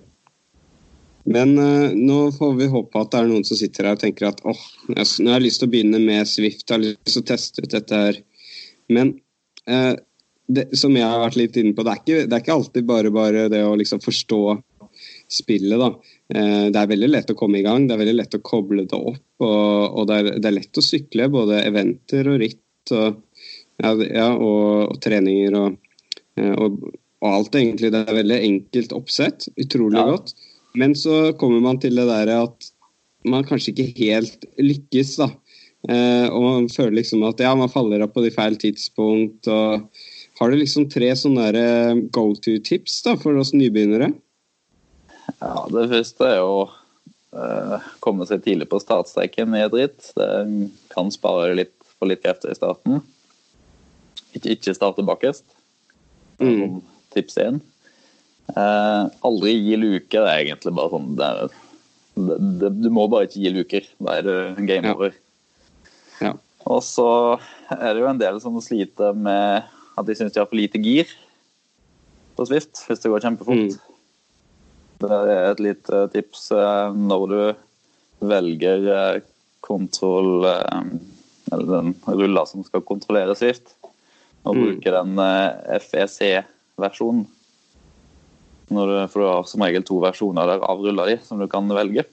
Men 1.25 1.59
uh, 1.59 1.93
nå 1.97 2.19
får 2.37 2.57
vi 2.59 2.71
håpe 2.73 3.01
at 3.01 3.13
det 3.13 3.21
er 3.23 3.29
noen 3.31 3.47
som 3.49 3.59
sitter 3.59 3.89
her 3.89 3.97
og 3.97 4.03
tenker 4.03 4.29
at 4.29 4.43
åh, 4.45 4.53
oh, 4.53 4.65
har 4.93 5.07
jeg 5.07 5.45
lyst 5.47 5.63
til 5.63 5.71
å 5.71 5.73
begynne 5.73 6.01
med 6.03 6.29
Swift, 6.29 6.67
jeg 6.69 6.75
har 6.75 6.83
lyst 6.83 7.15
til 7.15 7.23
å 7.23 7.29
teste 7.31 7.65
ut 7.65 7.73
dette 7.73 8.01
her. 8.01 8.19
Men 8.93 9.15
uh, 9.71 9.95
det, 10.45 10.69
som 10.77 10.93
jeg 10.97 11.09
har 11.09 11.23
vært 11.23 11.39
litt 11.41 11.57
inne 11.61 11.73
på, 11.77 11.85
det 11.87 11.95
er 11.95 12.03
ikke, 12.03 12.27
det 12.29 12.37
er 12.37 12.45
ikke 12.45 12.59
alltid 12.59 12.89
bare, 12.89 13.13
bare 13.15 13.47
det 13.53 13.63
å 13.65 13.77
liksom 13.81 14.03
forstå 14.05 14.43
spillet. 15.33 15.81
da. 15.81 15.91
Uh, 16.35 16.67
det 16.75 16.83
er 16.83 16.93
veldig 16.93 17.11
lett 17.15 17.33
å 17.33 17.39
komme 17.39 17.61
i 17.61 17.65
gang, 17.65 17.89
det 17.89 17.97
er 17.97 18.03
veldig 18.05 18.19
lett 18.19 18.37
å 18.37 18.45
koble 18.45 18.85
det 18.85 19.01
opp. 19.01 19.23
Og, 19.45 19.97
og 20.01 20.11
det, 20.11 20.21
er, 20.21 20.33
det, 20.37 20.51
er, 20.51 20.59
lett 20.61 20.81
å 20.81 20.85
sykle, 20.85 21.31
både 21.33 21.65
eventer 21.65 22.29
og 22.33 22.41
ritt 22.45 22.93
og, 22.93 23.23
ja, 23.81 23.97
ja, 24.05 24.29
og, 24.37 24.93
og 24.93 25.01
treninger 25.03 25.57
og, 25.57 25.81
og, 26.37 26.83
alt, 27.25 27.57
egentlig. 27.57 27.89
Det 27.95 28.03
er 28.05 28.19
veldig 28.21 28.43
enkelt 28.51 28.93
oppsett. 28.93 29.49
Utrolig 29.57 29.97
ja. 29.97 30.11
godt. 30.13 30.35
Men 30.79 30.95
så 30.99 31.33
kommer 31.39 31.63
man 31.63 31.79
til 31.83 31.97
det 31.97 32.07
der 32.11 32.33
at 32.35 32.71
man 33.25 33.47
kanskje 33.47 33.73
ikke 33.73 34.05
helt 34.05 34.45
lykkes, 34.61 35.17
da. 35.23 35.31
Eh, 35.89 36.27
og 36.33 36.43
man 36.43 36.69
føler 36.73 36.99
liksom 36.99 37.25
at 37.29 37.41
ja, 37.45 37.53
man 37.57 37.73
faller 37.73 38.05
opp 38.05 38.15
på 38.17 38.25
de 38.25 38.33
feil 38.35 38.57
tidspunkt. 38.61 39.49
og 39.49 39.89
har 40.41 40.51
du 40.51 40.59
liksom 40.59 40.89
tre 40.91 41.11
sånne 41.17 41.51
eh, 41.55 41.99
go 42.13 42.33
to-tips 42.35 43.03
for 43.23 43.37
oss 43.39 43.53
nybegynnere? 43.55 44.11
Ja, 45.41 45.67
Det 45.71 45.89
første 45.93 46.31
er 46.31 46.43
å 46.43 46.65
eh, 47.37 47.91
komme 48.05 48.27
seg 48.29 48.43
tidlig 48.45 48.69
på 48.73 48.81
startstreken 48.83 49.55
i 49.57 49.67
dritt. 49.73 50.11
Det 50.17 50.31
kan 50.95 51.13
spare 51.15 51.55
litt 51.61 51.75
for 51.95 52.11
litt 52.11 52.25
krefter 52.25 52.51
i 52.51 52.59
starten. 52.59 53.05
Ikke, 54.35 54.57
ikke 54.57 54.75
starte 54.75 55.07
bakerst. 55.07 55.47
Mm. 56.43 56.81
Tips 57.15 57.39
én. 57.39 57.63
Uh, 58.53 59.09
aldri 59.25 59.55
gi 59.57 59.79
luke. 59.81 60.13
Det 60.13 60.25
er 60.25 60.43
egentlig 60.43 60.75
bare 60.77 60.93
sånn 60.93 61.15
det 61.19 61.29
er, 61.29 61.55
det, 62.15 62.39
det, 62.61 62.73
Du 62.85 62.91
må 62.93 63.07
bare 63.11 63.29
ikke 63.29 63.45
gi 63.45 63.55
luker. 63.55 63.89
Da 64.05 64.19
er 64.19 64.29
det 64.29 64.67
game 64.69 64.93
over. 64.93 65.15
Ja. 65.15 65.21
Ja. 66.31 66.35
Og 66.71 66.81
så 66.85 67.09
er 67.75 67.91
det 67.93 68.03
jo 68.03 68.09
en 68.09 68.21
del 68.21 68.41
som 68.41 68.57
sliter 68.65 69.17
med 69.17 69.67
at 69.95 70.07
de 70.09 70.17
syns 70.17 70.35
de 70.35 70.41
har 70.41 70.49
for 70.49 70.59
lite 70.59 70.81
gir 70.83 71.11
på 72.35 72.47
Swift 72.49 72.83
hvis 72.89 73.03
det 73.03 73.13
går 73.13 73.25
kjempefort. 73.25 73.75
Mm. 73.75 73.95
Det 75.05 75.11
er 75.11 75.51
et 75.51 75.63
lite 75.63 76.01
tips 76.15 76.49
eh, 76.55 76.97
når 76.97 77.25
du 77.31 77.41
velger 78.25 78.89
eh, 78.95 79.23
kontroll 79.65 80.47
eh, 80.49 80.93
Eller 81.53 81.69
den 81.69 81.95
rulla 82.09 82.45
som 82.49 82.65
skal 82.65 82.85
kontrollere 82.87 83.35
Swift, 83.37 83.75
og 84.49 84.57
mm. 84.57 84.61
bruker 84.63 84.95
den 84.97 85.21
FEC-versjonen. 85.85 87.27
For 88.75 89.21
du 89.21 89.27
har 89.29 89.49
som 89.49 89.65
regel 89.65 89.85
to 89.87 90.01
versjoner 90.03 90.49
der 90.51 90.65
av 90.67 90.83
rulla 90.83 91.07
di 91.09 91.19
som 91.25 91.41
du 91.41 91.47
kan 91.51 91.69
velge. 91.71 92.07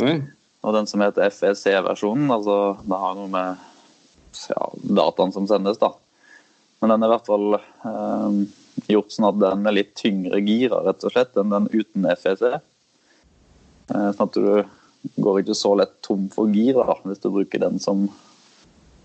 Mm. 0.00 0.24
Og 0.64 0.74
den 0.76 0.88
som 0.90 1.02
heter 1.04 1.30
FEC-versjonen, 1.30 2.30
altså 2.32 2.76
det 2.82 3.00
har 3.00 3.16
noe 3.18 3.30
med 3.30 3.64
ja, 4.50 4.68
dataen 5.00 5.34
som 5.34 5.48
sendes, 5.48 5.78
da. 5.80 5.92
Men 6.80 6.94
den 6.94 7.04
er 7.04 7.10
i 7.10 7.14
hvert 7.14 7.28
fall 7.28 7.58
eh, 7.58 8.38
gjort 8.90 9.12
sånn 9.14 9.28
at 9.28 9.42
den 9.42 9.68
er 9.68 9.76
litt 9.76 9.92
tyngre 9.98 10.40
gira 10.44 10.80
rett 10.84 11.04
og 11.06 11.14
slett 11.14 11.36
enn 11.40 11.52
den 11.52 11.68
uten 11.72 12.08
FEC. 12.20 12.42
Eh, 12.54 14.08
sånn 14.16 14.26
at 14.26 14.38
du 14.38 15.20
går 15.20 15.42
ikke 15.42 15.56
så 15.56 15.74
lett 15.78 15.94
tom 16.04 16.26
for 16.32 16.52
gir 16.52 16.80
da, 16.80 16.96
hvis 17.04 17.20
du 17.22 17.30
bruker 17.32 17.62
den 17.62 17.78
som, 17.82 18.06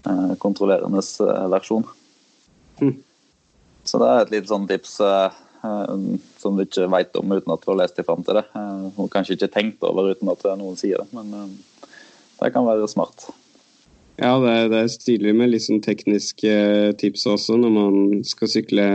eh, 0.08 0.34
kontrollerende 0.40 1.04
eh, 1.04 1.46
versjon. 1.52 1.86
Mm. 2.80 2.96
Så 3.84 4.00
det 4.00 4.10
er 4.10 4.24
et 4.24 4.34
lite 4.36 4.52
sånn 4.52 4.68
tips 4.70 5.00
eh, 5.04 5.40
som 5.62 6.56
du 6.56 6.64
ikke 6.64 6.88
vet 6.92 7.18
om 7.20 7.36
uten 7.36 7.54
at 7.54 7.64
du 7.64 7.72
har 7.72 7.82
lest 7.82 8.00
deg 8.00 8.08
fram 8.08 8.24
til 8.24 8.40
det. 8.40 8.46
Og 8.96 9.10
kanskje 9.12 9.36
ikke 9.36 9.52
tenkt 9.54 9.84
over 9.88 10.14
uten 10.14 10.32
at 10.32 10.46
noen 10.60 10.80
sier 10.80 11.04
det, 11.04 11.10
men 11.16 11.58
det 12.40 12.54
kan 12.56 12.68
være 12.68 12.88
smart. 12.92 13.28
Ja, 14.20 14.34
det 14.44 14.52
er, 14.52 14.66
det 14.72 14.80
er 14.80 14.90
stilig 14.92 15.32
med 15.36 15.54
litt 15.54 15.64
sånn 15.64 15.84
tekniske 15.84 16.56
tips 17.00 17.24
også 17.32 17.56
når 17.60 17.72
man 17.72 18.00
skal 18.28 18.52
sykle, 18.52 18.88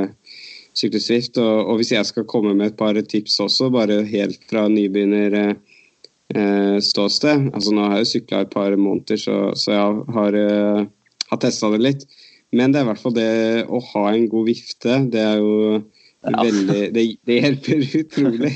sykle 0.76 1.00
Swift. 1.00 1.38
Og, 1.40 1.62
og, 1.62 1.78
hvis 1.80 1.94
jeg 1.94 2.04
skal 2.10 2.26
komme 2.28 2.52
med 2.52 2.72
et 2.72 2.76
par 2.80 2.98
tips 3.00 3.38
også, 3.40 3.70
bare 3.72 4.02
helt 4.10 4.44
fra 4.50 4.66
nybegynner 4.68 5.38
eh, 5.40 6.76
ståsted 6.84 7.48
altså 7.54 7.72
Nå 7.72 7.88
har 7.88 7.96
jeg 7.96 8.04
jo 8.04 8.12
sykla 8.12 8.44
et 8.44 8.52
par 8.52 8.76
måneder, 8.76 9.20
så, 9.20 9.38
så 9.56 9.72
jeg 9.72 10.04
har, 10.18 10.38
eh, 10.42 10.84
har 11.32 11.40
testa 11.40 11.72
det 11.72 11.80
litt. 11.86 12.06
Men 12.54 12.74
det 12.74 12.82
er 12.82 12.84
i 12.84 12.90
hvert 12.92 13.02
fall 13.06 13.16
det 13.16 13.32
å 13.64 13.80
ha 13.94 14.06
en 14.12 14.28
god 14.30 14.50
vifte. 14.50 15.00
Det 15.10 15.24
er 15.24 15.40
jo 15.40 15.80
ja. 16.24 16.42
Veldig, 16.42 16.94
det, 16.94 17.02
det, 17.26 17.34
hjelper 17.40 17.82
utrolig. 18.00 18.52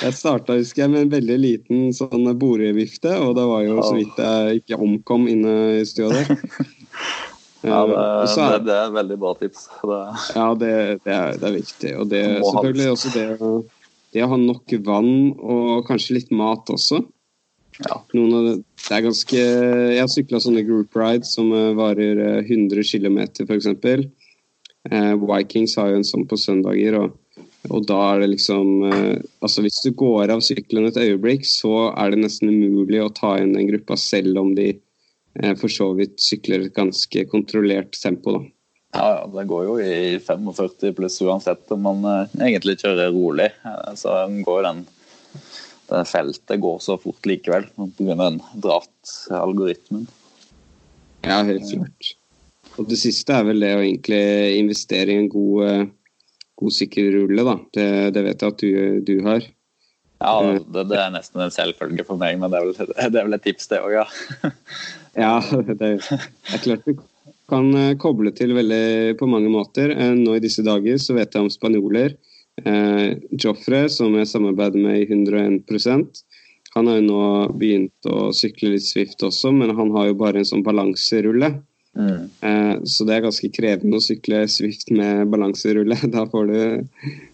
Jeg 0.00 0.14
starta 0.16 0.56
husker 0.56 0.84
jeg, 0.84 0.92
med 0.92 1.06
en 1.06 1.12
veldig 1.12 1.38
liten 1.40 1.90
sånn 1.96 2.30
borevifte, 2.40 3.12
og 3.20 3.34
det 3.38 3.48
var 3.50 3.66
jo 3.66 3.80
så 3.84 3.96
vidt 3.98 4.22
jeg 4.22 4.62
ikke 4.62 4.80
omkom 4.80 5.26
inne 5.30 5.56
i 5.80 5.84
stua 5.88 6.14
der. 6.14 6.32
Ja, 7.60 7.82
det, 7.84 7.94
er, 8.00 8.54
det, 8.56 8.64
det 8.64 8.72
er 8.72 8.92
veldig 8.94 9.16
bra 9.20 9.34
tips. 9.36 9.66
Det, 9.84 9.96
ja, 10.32 10.44
det, 10.56 10.70
det, 11.04 11.12
er, 11.12 11.34
det 11.36 11.44
er 11.44 11.56
viktig. 11.58 11.90
Og 12.00 12.06
det 12.08 12.22
selvfølgelig 12.38 12.86
også 12.94 13.10
det, 13.12 13.24
det, 14.14 14.22
å 14.24 14.30
ha 14.30 14.38
nok 14.40 14.72
vann 14.86 15.10
og 15.36 15.82
kanskje 15.88 16.16
litt 16.16 16.32
mat 16.32 16.72
også. 16.72 17.02
Ja. 17.84 17.98
Det, 18.12 18.54
det 18.86 18.96
er 18.96 19.04
ganske 19.04 19.36
Jeg 19.40 20.00
har 20.00 20.08
sykla 20.12 20.40
sånne 20.40 20.64
group 20.68 20.96
rides 20.96 21.34
som 21.36 21.52
eh, 21.56 21.70
varer 21.76 22.24
100 22.46 22.80
km, 22.80 23.20
f.eks. 23.44 23.68
Eh, 24.88 25.14
Vikings 25.36 25.76
har 25.76 25.90
jo 25.90 26.00
en 26.00 26.06
sånn 26.06 26.26
på 26.28 26.38
søndager, 26.40 26.96
og, 26.96 27.42
og 27.68 27.82
da 27.88 27.98
er 28.14 28.22
det 28.22 28.30
liksom 28.32 28.86
eh, 28.88 29.18
Altså 29.44 29.64
hvis 29.64 29.82
du 29.84 29.90
går 29.96 30.32
av 30.32 30.40
sykkelen 30.44 30.88
et 30.88 31.00
øyeblikk, 31.00 31.44
så 31.48 31.90
er 31.90 32.14
det 32.14 32.22
nesten 32.22 32.52
umulig 32.52 33.02
å 33.04 33.10
ta 33.12 33.34
inn 33.40 33.52
den 33.56 33.68
gruppa, 33.68 33.98
selv 34.00 34.40
om 34.40 34.54
de 34.56 34.70
eh, 34.72 35.52
for 35.60 35.68
så 35.72 35.90
vidt 35.98 36.16
sykler 36.22 36.68
et 36.68 36.76
ganske 36.76 37.26
kontrollert 37.32 37.98
tempo, 38.00 38.38
da. 38.38 38.46
Ja, 38.90 39.04
ja, 39.14 39.26
det 39.30 39.44
går 39.46 39.66
jo 39.68 39.74
i 39.78 40.16
45 40.18 40.96
pluss 40.96 41.20
uansett 41.22 41.68
om 41.70 41.84
man 41.86 42.00
egentlig 42.40 42.80
kjører 42.80 43.12
rolig. 43.14 43.46
Så 43.94 44.16
går 44.42 44.64
den 44.66 44.80
det 45.90 46.04
feltet 46.06 46.60
går 46.62 46.78
så 46.82 46.96
fort 47.02 47.26
likevel 47.26 47.66
pga. 47.74 48.14
den 48.18 48.40
dratt-algoritmen. 48.62 50.06
Ja, 51.26 51.42
helt 51.42 51.66
klart. 51.70 52.14
Og 52.80 52.88
det 52.88 52.96
siste 53.00 53.36
er 53.36 53.44
vel 53.44 53.60
det 53.60 53.74
å 53.76 53.82
egentlig 53.84 54.24
investere 54.56 55.12
i 55.12 55.20
en 55.20 55.28
god, 55.30 55.90
god 56.60 56.74
sikker 56.76 57.10
rulle, 57.18 57.44
da. 57.44 57.56
Det, 57.76 57.88
det, 58.16 58.22
vet 58.24 58.44
jeg 58.44 58.54
at 58.54 58.62
du, 58.64 58.70
du 59.04 59.14
har. 59.26 59.44
Ja, 60.20 60.32
eh. 60.40 60.62
det, 60.64 60.86
det, 60.88 60.96
er 61.00 61.12
nesten 61.12 61.44
en 61.44 61.52
selvfølge 61.52 62.06
for 62.08 62.20
meg, 62.20 62.40
men 62.40 62.52
det 62.52 62.60
er 62.60 62.70
vel, 62.70 62.96
det 62.96 63.20
er 63.20 63.28
vel 63.28 63.36
et 63.36 63.44
tips, 63.44 63.68
det 63.72 63.82
òg, 63.84 63.98
ja. 63.98 64.06
ja, 65.26 65.36
det 65.68 65.92
er 66.00 66.64
klart 66.64 66.88
du 66.88 66.96
kan 67.50 67.68
eh, 67.76 67.96
koble 68.00 68.32
til 68.36 68.56
veldig 68.56 69.18
på 69.20 69.28
mange 69.28 69.52
måter. 69.52 69.92
Nå 70.16 70.38
i 70.38 70.42
disse 70.42 70.64
dager 70.64 71.00
så 71.02 71.16
vet 71.18 71.36
jeg 71.36 71.44
om 71.44 71.52
spanjoler. 71.52 72.16
Eh, 72.64 73.06
Joffre, 73.40 73.86
som 73.92 74.16
jeg 74.16 74.28
samarbeider 74.30 74.80
med 74.80 75.02
i 75.02 75.08
101 75.08 76.24
han 76.70 76.86
har 76.86 77.00
jo 77.00 77.06
nå 77.06 77.22
begynt 77.58 78.06
å 78.06 78.28
sykle 78.36 78.76
litt 78.76 78.86
Swift 78.86 79.24
også, 79.26 79.50
men 79.50 79.72
han 79.74 79.90
har 79.96 80.10
jo 80.10 80.18
bare 80.20 80.38
en 80.38 80.46
sånn 80.46 80.62
balanserulle. 80.62 81.50
Mm. 81.98 82.30
Eh, 82.40 82.76
så 82.84 83.04
det 83.04 83.16
er 83.16 83.24
ganske 83.24 83.50
krevende 83.52 83.98
å 83.98 84.04
sykle 84.04 84.44
Swift 84.50 84.92
med 84.94 85.26
balanserulle. 85.32 85.98
Da 86.14 86.26
får 86.30 86.50
du 86.50 86.60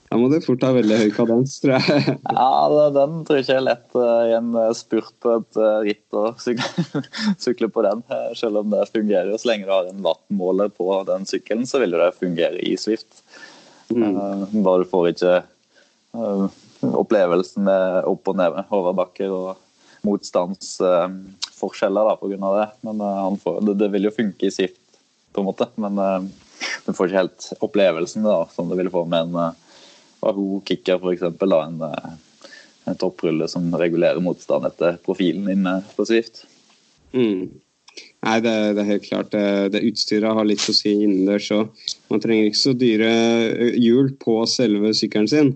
da 0.06 0.20
må 0.22 0.28
du 0.30 0.36
fort 0.38 0.62
ha 0.62 0.68
veldig 0.70 0.96
høy 1.00 1.08
kadens, 1.16 1.56
tror 1.58 1.80
jeg. 1.80 2.12
Ja, 2.38 2.90
den 2.94 3.24
tror 3.26 3.40
jeg 3.40 3.42
ikke 3.42 3.56
er 3.58 3.64
lett 3.66 3.96
uh, 3.98 4.22
i 4.28 4.36
en 4.36 4.52
uh, 4.54 4.70
spurt 4.78 5.10
på 5.22 5.32
et 5.40 5.58
ritt 5.82 6.14
å 6.14 6.28
sykle, 6.38 7.02
sykle, 7.42 7.68
på 7.74 7.82
den. 7.82 8.04
selv 8.38 8.62
om 8.62 8.70
det 8.70 8.84
fungerer. 8.92 9.34
Så 9.34 9.50
lenge 9.50 9.66
du 9.66 9.74
har 9.74 9.90
en 9.90 10.04
wattmåler 10.06 10.70
på 10.70 11.00
den 11.10 11.26
sykkelen, 11.26 11.66
så 11.66 11.82
vil 11.82 11.98
det 11.98 12.12
fungere 12.20 12.62
i 12.62 12.76
Swift. 12.78 13.10
Mm. 13.90 14.62
bare 14.66 14.82
du 14.82 14.88
får 14.90 15.12
ikke 15.12 15.34
opplevelsen 16.86 17.66
med 17.66 18.06
opp- 18.10 18.30
og 18.30 18.38
ned, 18.38 18.56
overbakker 18.74 19.30
og 19.30 20.06
motstands 20.06 20.72
forskjeller 21.66 22.08
da, 22.08 22.16
pga. 22.20 22.50
det. 22.56 22.66
Men 22.86 23.04
uh, 23.04 23.28
får, 23.42 23.60
det, 23.66 23.76
det, 23.82 23.90
vil 23.94 24.08
jo 24.08 24.14
funke 24.14 24.48
i 24.48 24.54
Swift, 24.54 24.80
på 25.34 25.42
en 25.42 25.50
måte. 25.50 25.68
Men 25.82 26.00
uh, 26.00 26.22
du 26.86 26.92
får 26.94 27.10
ikke 27.10 27.22
helt 27.22 27.50
opplevelsen 27.66 28.26
da, 28.26 28.40
som 28.54 28.70
du 28.70 28.76
ville 28.78 28.92
få 28.94 29.04
med 29.10 29.28
en 29.28 29.52
uh, 29.52 29.82
Wahoo 30.24 30.62
Kicker, 30.66 31.02
f.eks. 31.02 31.26
En, 31.26 31.84
en 32.86 32.98
topprulle 32.98 33.48
som 33.50 33.68
regulerer 33.76 34.22
motstand 34.22 34.66
etter 34.68 34.98
profilen 35.04 35.50
inne 35.52 35.78
på 35.96 36.06
Swift. 36.08 36.46
Mm. 37.12 37.46
Nei, 38.26 38.38
det, 38.42 38.54
det, 38.74 38.82
er 38.82 38.90
helt 38.90 39.06
klart. 39.06 39.30
Det, 39.32 39.44
det, 39.74 39.84
utstyret 39.90 40.34
har 40.36 40.48
litt 40.48 40.64
å 40.68 40.74
si 40.74 40.92
innendørs 41.04 41.50
òg. 41.54 41.84
Man 42.10 42.22
trenger 42.22 42.48
ikke 42.48 42.62
så 42.62 42.74
dyre 42.76 43.10
hjul 43.78 44.10
på 44.22 44.40
selve 44.50 44.92
sykkelen 44.96 45.30
sin. 45.30 45.52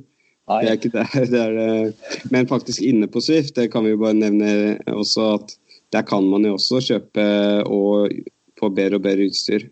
Nei. 0.50 0.60
Det 0.64 0.70
er 0.70 0.78
ikke 0.78 0.92
der, 0.94 1.26
det 1.32 1.40
er 1.40 1.56
det. 1.56 2.20
Men 2.34 2.50
faktisk 2.50 2.84
inne 2.86 3.10
på 3.10 3.22
Swift, 3.24 3.56
det 3.58 3.70
kan 3.72 3.86
vi 3.86 3.94
jo 3.94 4.02
bare 4.02 4.18
nevne 4.18 4.52
også 4.92 5.34
at 5.38 5.56
der 5.94 6.06
kan 6.06 6.26
man 6.30 6.46
jo 6.46 6.56
også 6.56 6.80
kjøpe 6.86 7.26
og 7.66 8.12
få 8.60 8.70
bedre 8.74 9.00
og 9.00 9.04
bedre 9.06 9.28
utstyr. 9.30 9.66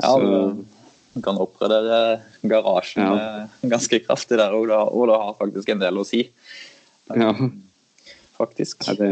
Ja, 0.00 0.14
du 1.10 1.20
kan 1.24 1.40
oppgradere 1.42 2.20
garasjen 2.46 3.02
ja. 3.02 3.46
ganske 3.68 4.00
kraftig 4.04 4.38
der 4.40 4.54
òg, 4.56 4.70
og 4.70 5.10
det 5.10 5.18
har 5.24 5.36
faktisk 5.40 5.72
en 5.72 5.82
del 5.82 6.00
å 6.00 6.06
si. 6.06 6.24
Ja. 7.10 7.34
Faktisk. 8.38 8.86
Ja, 8.86 8.94
det, 8.96 9.10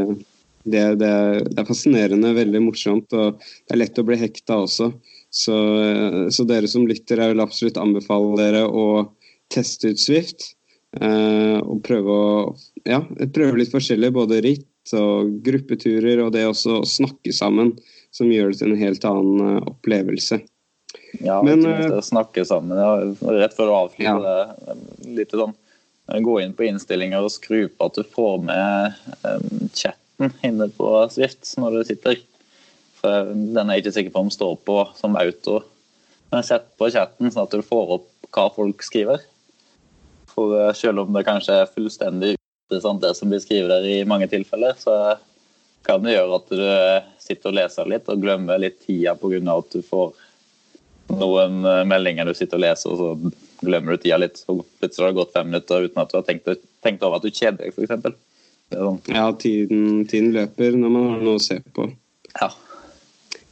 det, 0.64 0.82
det, 1.02 1.58
er 1.58 1.68
fascinerende, 1.68 2.32
veldig 2.36 2.62
morsomt, 2.64 3.12
og 3.12 3.40
det 3.42 3.74
er 3.74 3.82
lett 3.82 4.00
å 4.00 4.06
bli 4.06 4.20
hekta 4.20 4.62
også. 4.64 4.92
Så, 5.28 5.56
så 6.32 6.46
dere 6.48 6.70
som 6.70 6.86
lytter, 6.88 7.20
jeg 7.20 7.34
vil 7.34 7.44
absolutt 7.44 7.80
anbefale 7.82 8.38
dere 8.38 8.62
å 8.64 8.86
teste 9.52 9.92
ut 9.92 10.00
Swift. 10.00 10.52
Eh, 10.96 11.58
og 11.60 11.82
prøve 11.84 12.14
å 12.14 12.28
ja, 12.88 13.02
prøve 13.34 13.58
litt 13.60 13.74
forskjellig, 13.74 14.14
både 14.16 14.40
ritt 14.46 14.67
og 14.96 15.38
gruppeturer 15.44 16.22
og 16.24 16.32
det 16.34 16.46
også 16.48 16.80
å 16.80 16.88
snakke 16.88 17.34
sammen, 17.34 17.74
som 18.14 18.30
gjør 18.32 18.52
det 18.52 18.60
til 18.60 18.72
en 18.72 18.80
helt 18.80 19.04
annen 19.08 19.58
uh, 19.58 19.68
opplevelse. 19.68 20.40
Ja, 21.24 21.40
Men, 21.44 21.64
ikke 21.66 22.00
å 22.00 22.04
snakke 22.04 22.44
sammen. 22.48 22.78
Ja, 22.80 22.94
rett 23.36 23.56
før 23.56 23.68
du 23.68 23.74
avslutter 23.76 24.28
ja. 24.28 24.76
litt 25.18 25.34
sånn 25.36 25.56
Gå 26.24 26.38
inn 26.40 26.54
på 26.56 26.64
innstillinger 26.64 27.20
og 27.20 27.34
skru 27.34 27.66
på 27.68 27.84
at 27.84 27.98
du 27.98 28.06
får 28.08 28.38
med 28.40 28.94
um, 29.28 29.66
chatten 29.76 30.30
inne 30.40 30.70
på 30.72 30.88
Swift 31.12 31.50
når 31.60 31.74
du 31.74 31.80
sitter. 31.90 32.22
For 32.96 33.28
Den 33.28 33.68
er 33.68 33.76
jeg 33.76 33.84
ikke 33.84 33.92
sikker 33.98 34.14
på 34.14 34.22
om 34.24 34.30
står 34.32 34.54
på 34.64 34.78
som 34.96 35.18
auto. 35.20 35.58
Men 36.32 36.46
sett 36.48 36.70
på 36.80 36.88
chatten 36.94 37.28
sånn 37.28 37.44
at 37.44 37.52
du 37.52 37.60
får 37.60 37.92
opp 37.98 38.08
hva 38.32 38.46
folk 38.56 38.86
skriver. 38.86 39.20
For 40.32 40.72
selv 40.80 41.04
om 41.04 41.12
det 41.12 41.26
kanskje 41.28 41.60
er 41.60 41.70
fullstendig 41.76 42.37
sant, 42.76 43.00
det 43.02 43.14
som 43.16 43.30
blir 43.30 43.40
skrevet 43.42 43.70
der 43.70 43.86
i 43.88 44.04
mange 44.08 44.28
tilfeller, 44.30 44.76
så 44.78 45.16
kan 45.86 46.04
det 46.04 46.16
gjøre 46.16 46.38
at 46.38 46.50
du 46.52 46.62
sitter 47.22 47.50
og 47.50 47.56
leser 47.56 47.88
litt 47.88 48.08
og 48.12 48.22
glemmer 48.22 48.60
litt 48.60 48.80
tida 48.84 49.14
pga. 49.16 49.40
at 49.54 49.72
du 49.72 49.82
får 49.82 50.12
noen 51.16 51.64
eh, 51.64 51.84
meldinger 51.88 52.28
du 52.28 52.34
sitter 52.36 52.58
og 52.58 52.64
leser, 52.66 52.92
og 52.92 52.98
så 53.00 53.64
glemmer 53.64 53.96
du 53.96 54.02
tida 54.02 54.18
litt. 54.20 54.42
Og 54.52 54.64
plutselig 54.80 55.06
har 55.06 55.14
det 55.14 55.20
gått 55.22 55.36
fem 55.36 55.48
minutter 55.48 55.88
uten 55.88 56.02
at 56.02 56.12
du 56.12 56.18
har 56.18 56.26
tenkt, 56.28 56.50
tenkt 56.84 57.06
over 57.06 57.16
at 57.16 57.24
du 57.24 57.32
kjeder 57.32 57.62
deg, 57.62 57.72
f.eks. 57.72 58.18
Sånn. 58.68 59.00
Ja, 59.08 59.30
tiden, 59.32 60.04
tiden, 60.10 60.34
løper 60.36 60.76
når 60.76 60.92
man 60.92 61.10
har 61.14 61.24
noe 61.24 61.38
å 61.40 61.42
se 61.42 61.56
på. 61.72 61.88
Ja. 62.34 62.50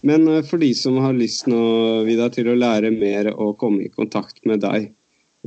Men 0.04 0.28
eh, 0.28 0.44
for 0.44 0.60
de 0.60 0.74
som 0.76 1.00
har 1.00 1.16
lyst 1.16 1.48
nå, 1.48 1.62
Vidar, 2.04 2.34
til 2.36 2.52
å 2.52 2.58
lære 2.58 2.92
mer 2.92 3.32
og 3.32 3.56
komme 3.62 3.86
i 3.86 3.92
kontakt 3.92 4.44
med 4.44 4.60
deg, 4.66 4.90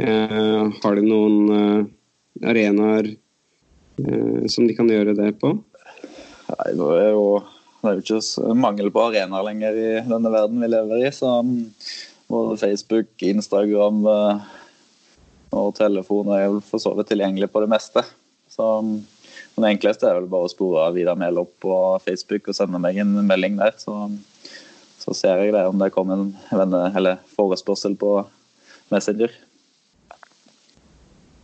eh, 0.01 0.61
har 0.81 0.97
du 0.97 1.05
noen 1.05 1.57
eh, 1.59 1.89
arenaer 2.49 3.13
Eh, 3.13 3.28
som 4.51 4.67
de 4.67 4.75
kan 4.77 4.89
gjøre 4.89 5.15
det 5.17 5.33
på? 5.41 5.53
Nei, 6.49 6.69
nå 6.77 6.87
er 6.97 7.11
jo, 7.13 7.25
det 7.81 7.91
er 7.91 7.99
jo 7.99 8.05
ikke 8.05 8.53
mangel 8.57 8.89
på 8.93 9.03
arenaer 9.09 9.45
lenger 9.45 9.77
i 9.77 9.89
denne 10.07 10.31
verden 10.33 10.63
vi 10.63 10.71
lever 10.71 11.05
i. 11.05 11.11
Så 11.13 11.29
mm, 11.45 11.59
både 12.31 12.57
Facebook, 12.61 13.11
Instagram 13.25 14.01
eh, 14.09 14.49
og 15.59 15.71
telefon 15.77 16.33
er 16.35 16.47
vel 16.47 16.59
for 16.65 16.81
så 16.81 16.93
vidt 16.97 17.11
tilgjengelig 17.11 17.51
på 17.53 17.63
det 17.63 17.71
meste. 17.71 18.05
Så 18.49 18.65
det 18.79 19.05
den 19.59 19.73
enkleste 19.73 20.07
er 20.07 20.15
vel 20.15 20.29
bare 20.31 20.47
å 20.47 20.51
spore 20.51 20.85
Vidar 20.95 21.17
Mehl 21.19 21.41
opp 21.41 21.51
på 21.63 21.75
Facebook 22.05 22.47
og 22.47 22.55
sende 22.55 22.79
meg 22.81 22.99
en 23.01 23.11
melding 23.27 23.57
der. 23.59 23.73
Så, 23.81 23.91
så 25.01 25.15
ser 25.17 25.43
jeg 25.43 25.55
det 25.55 25.65
om 25.67 25.79
det 25.81 25.91
kommer 25.91 26.21
en 26.21 26.29
venne, 26.47 26.85
eller 26.95 27.19
forespørsel 27.35 27.97
på 27.99 28.13
Messenger. 28.93 29.33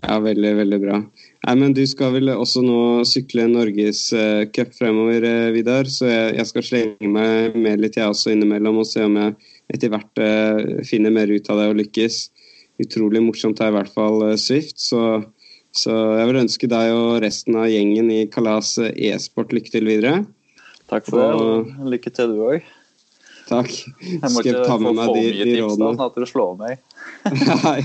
Ja, 0.05 0.19
veldig, 0.21 0.51
veldig 0.59 0.77
bra. 0.83 0.99
Nei, 1.45 1.55
men 1.57 1.73
Du 1.73 1.81
skal 1.89 2.13
vel 2.13 2.29
også 2.33 2.61
nå 2.65 2.79
sykle 3.09 3.47
Norgescup 3.49 4.71
uh, 4.71 4.77
fremover, 4.77 5.25
uh, 5.25 5.53
Vidar. 5.55 5.89
Så 5.89 6.09
jeg, 6.09 6.35
jeg, 6.37 6.49
skal 6.51 6.67
slenge 6.67 7.11
meg 7.11 7.57
med 7.57 7.81
litt 7.81 7.97
jeg 7.97 8.11
også 8.11 8.33
innimellom 8.33 8.81
og 8.83 8.89
se 8.89 9.05
om 9.05 9.17
jeg 9.19 9.35
etter 9.73 9.93
hvert 9.93 10.21
uh, 10.21 10.83
finner 10.85 11.13
mer 11.15 11.31
ut 11.31 11.49
av 11.49 11.61
det 11.61 11.69
og 11.71 11.79
lykkes. 11.81 12.19
Utrolig 12.85 13.23
morsomt 13.23 13.61
er 13.63 13.71
i 13.71 13.77
hvert 13.79 13.93
fall 13.95 14.21
Swift. 14.41 14.77
Så, 14.83 15.01
så, 15.73 15.93
jeg 16.19 16.29
vil 16.29 16.41
ønske 16.43 16.69
deg 16.69 16.93
og 16.93 17.19
resten 17.25 17.57
av 17.57 17.69
gjengen 17.71 18.11
i 18.13 18.25
Kalas 18.31 18.75
e-sport 18.93 19.55
lykke 19.55 19.73
til 19.73 19.89
videre. 19.89 20.25
Takk 20.91 21.07
for 21.09 21.23
og, 21.25 21.69
det. 21.71 21.93
Lykke 21.95 22.13
til, 22.13 22.35
du 22.35 22.49
òg. 22.51 22.73
Takk. 23.45 23.69
Jeg 24.01 24.31
må 24.33 24.41
ikke 24.41 24.63
få 24.65 24.77
for 24.79 24.95
mye 24.97 25.45
tips, 25.45 25.75
da, 25.77 25.89
sånn 25.91 25.99
at 26.07 26.15
du 26.17 26.25
slår 26.25 26.55
meg. 26.57 26.79
Nei. 27.35 27.77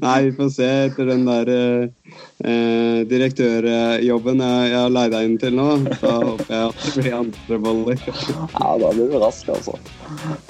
Nei, 0.00 0.16
vi 0.24 0.32
får 0.38 0.50
se 0.54 0.68
etter 0.86 1.10
den 1.10 1.26
der 1.28 1.50
eh, 1.52 3.04
direktørjobben 3.10 4.40
jeg, 4.40 4.70
jeg 4.72 4.78
har 4.78 4.96
leid 4.96 5.12
deg 5.12 5.28
inn 5.28 5.38
til 5.42 5.58
nå. 5.60 5.68
Da 6.00 6.16
håper 6.16 6.48
jeg 6.48 6.64
at 6.70 6.80
det 6.86 6.96
blir 6.96 7.18
andre 7.20 7.60
boller. 7.68 8.08
ja, 8.08 8.72
da 8.80 8.96
blir 8.96 9.12
du 9.12 9.20
rask, 9.20 9.52
altså. 9.52 9.76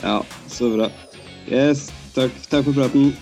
Ja, 0.05 0.19
så 0.47 0.71
bra. 0.77 0.91
Yes, 1.51 1.89
takk, 2.15 2.39
takk 2.47 2.69
for 2.71 2.85
praten. 2.85 3.15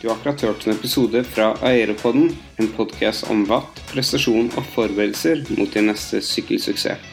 Du 0.00 0.08
har 0.08 0.14
akkurat 0.16 0.46
hørt 0.46 0.62
en 0.64 0.78
episode 0.78 1.20
fra 1.28 1.50
Aeropodden, 1.66 2.30
en 2.62 2.70
podkast 2.78 3.26
om 3.28 3.42
vatt, 3.50 3.82
prestasjon 3.90 4.48
og 4.54 4.74
forberedelser 4.76 5.42
mot 5.58 5.74
din 5.74 5.90
neste 5.90 6.22
sykkelsuksess. 6.24 7.09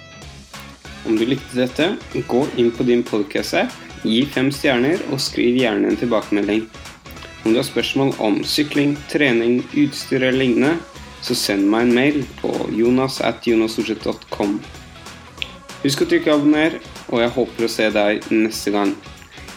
Om 1.08 1.16
du 1.16 1.24
likte 1.26 1.56
dette, 1.56 1.86
gå 2.28 2.42
inn 2.60 2.68
på 2.76 2.84
din 2.84 3.00
podcast-app, 3.08 3.72
gi 4.04 4.26
fem 4.28 4.50
stjerner 4.52 5.00
og 5.08 5.22
skriv 5.24 5.56
gjerne 5.56 5.88
en 5.88 6.00
tilbakemelding. 6.00 6.66
Om 7.46 7.54
du 7.54 7.60
har 7.62 7.64
spørsmål 7.64 8.12
om 8.20 8.42
sykling, 8.44 8.98
trening, 9.08 9.62
utstyr 9.72 10.20
eller 10.20 10.36
lignende, 10.42 10.74
så 11.24 11.36
send 11.36 11.64
meg 11.72 11.88
en 11.88 11.94
mail 11.96 12.18
på 12.42 12.52
jonas 12.76 13.22
at 13.24 13.48
jonasordset.com. 13.48 14.58
Husk 15.86 16.04
å 16.04 16.10
trykke 16.12 16.34
abonner, 16.34 16.76
og 17.08 17.24
jeg 17.24 17.34
håper 17.38 17.68
å 17.68 17.72
se 17.72 17.88
deg 17.96 18.28
neste 18.34 18.74
gang. 18.76 18.92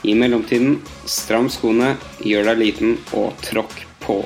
I 0.07 0.15
mellomtiden, 0.15 0.79
stram 1.11 1.51
skoene, 1.51 1.97
gjør 2.23 2.53
deg 2.53 2.63
liten 2.63 2.95
og 3.11 3.35
tråkk 3.43 3.83
på. 4.07 4.21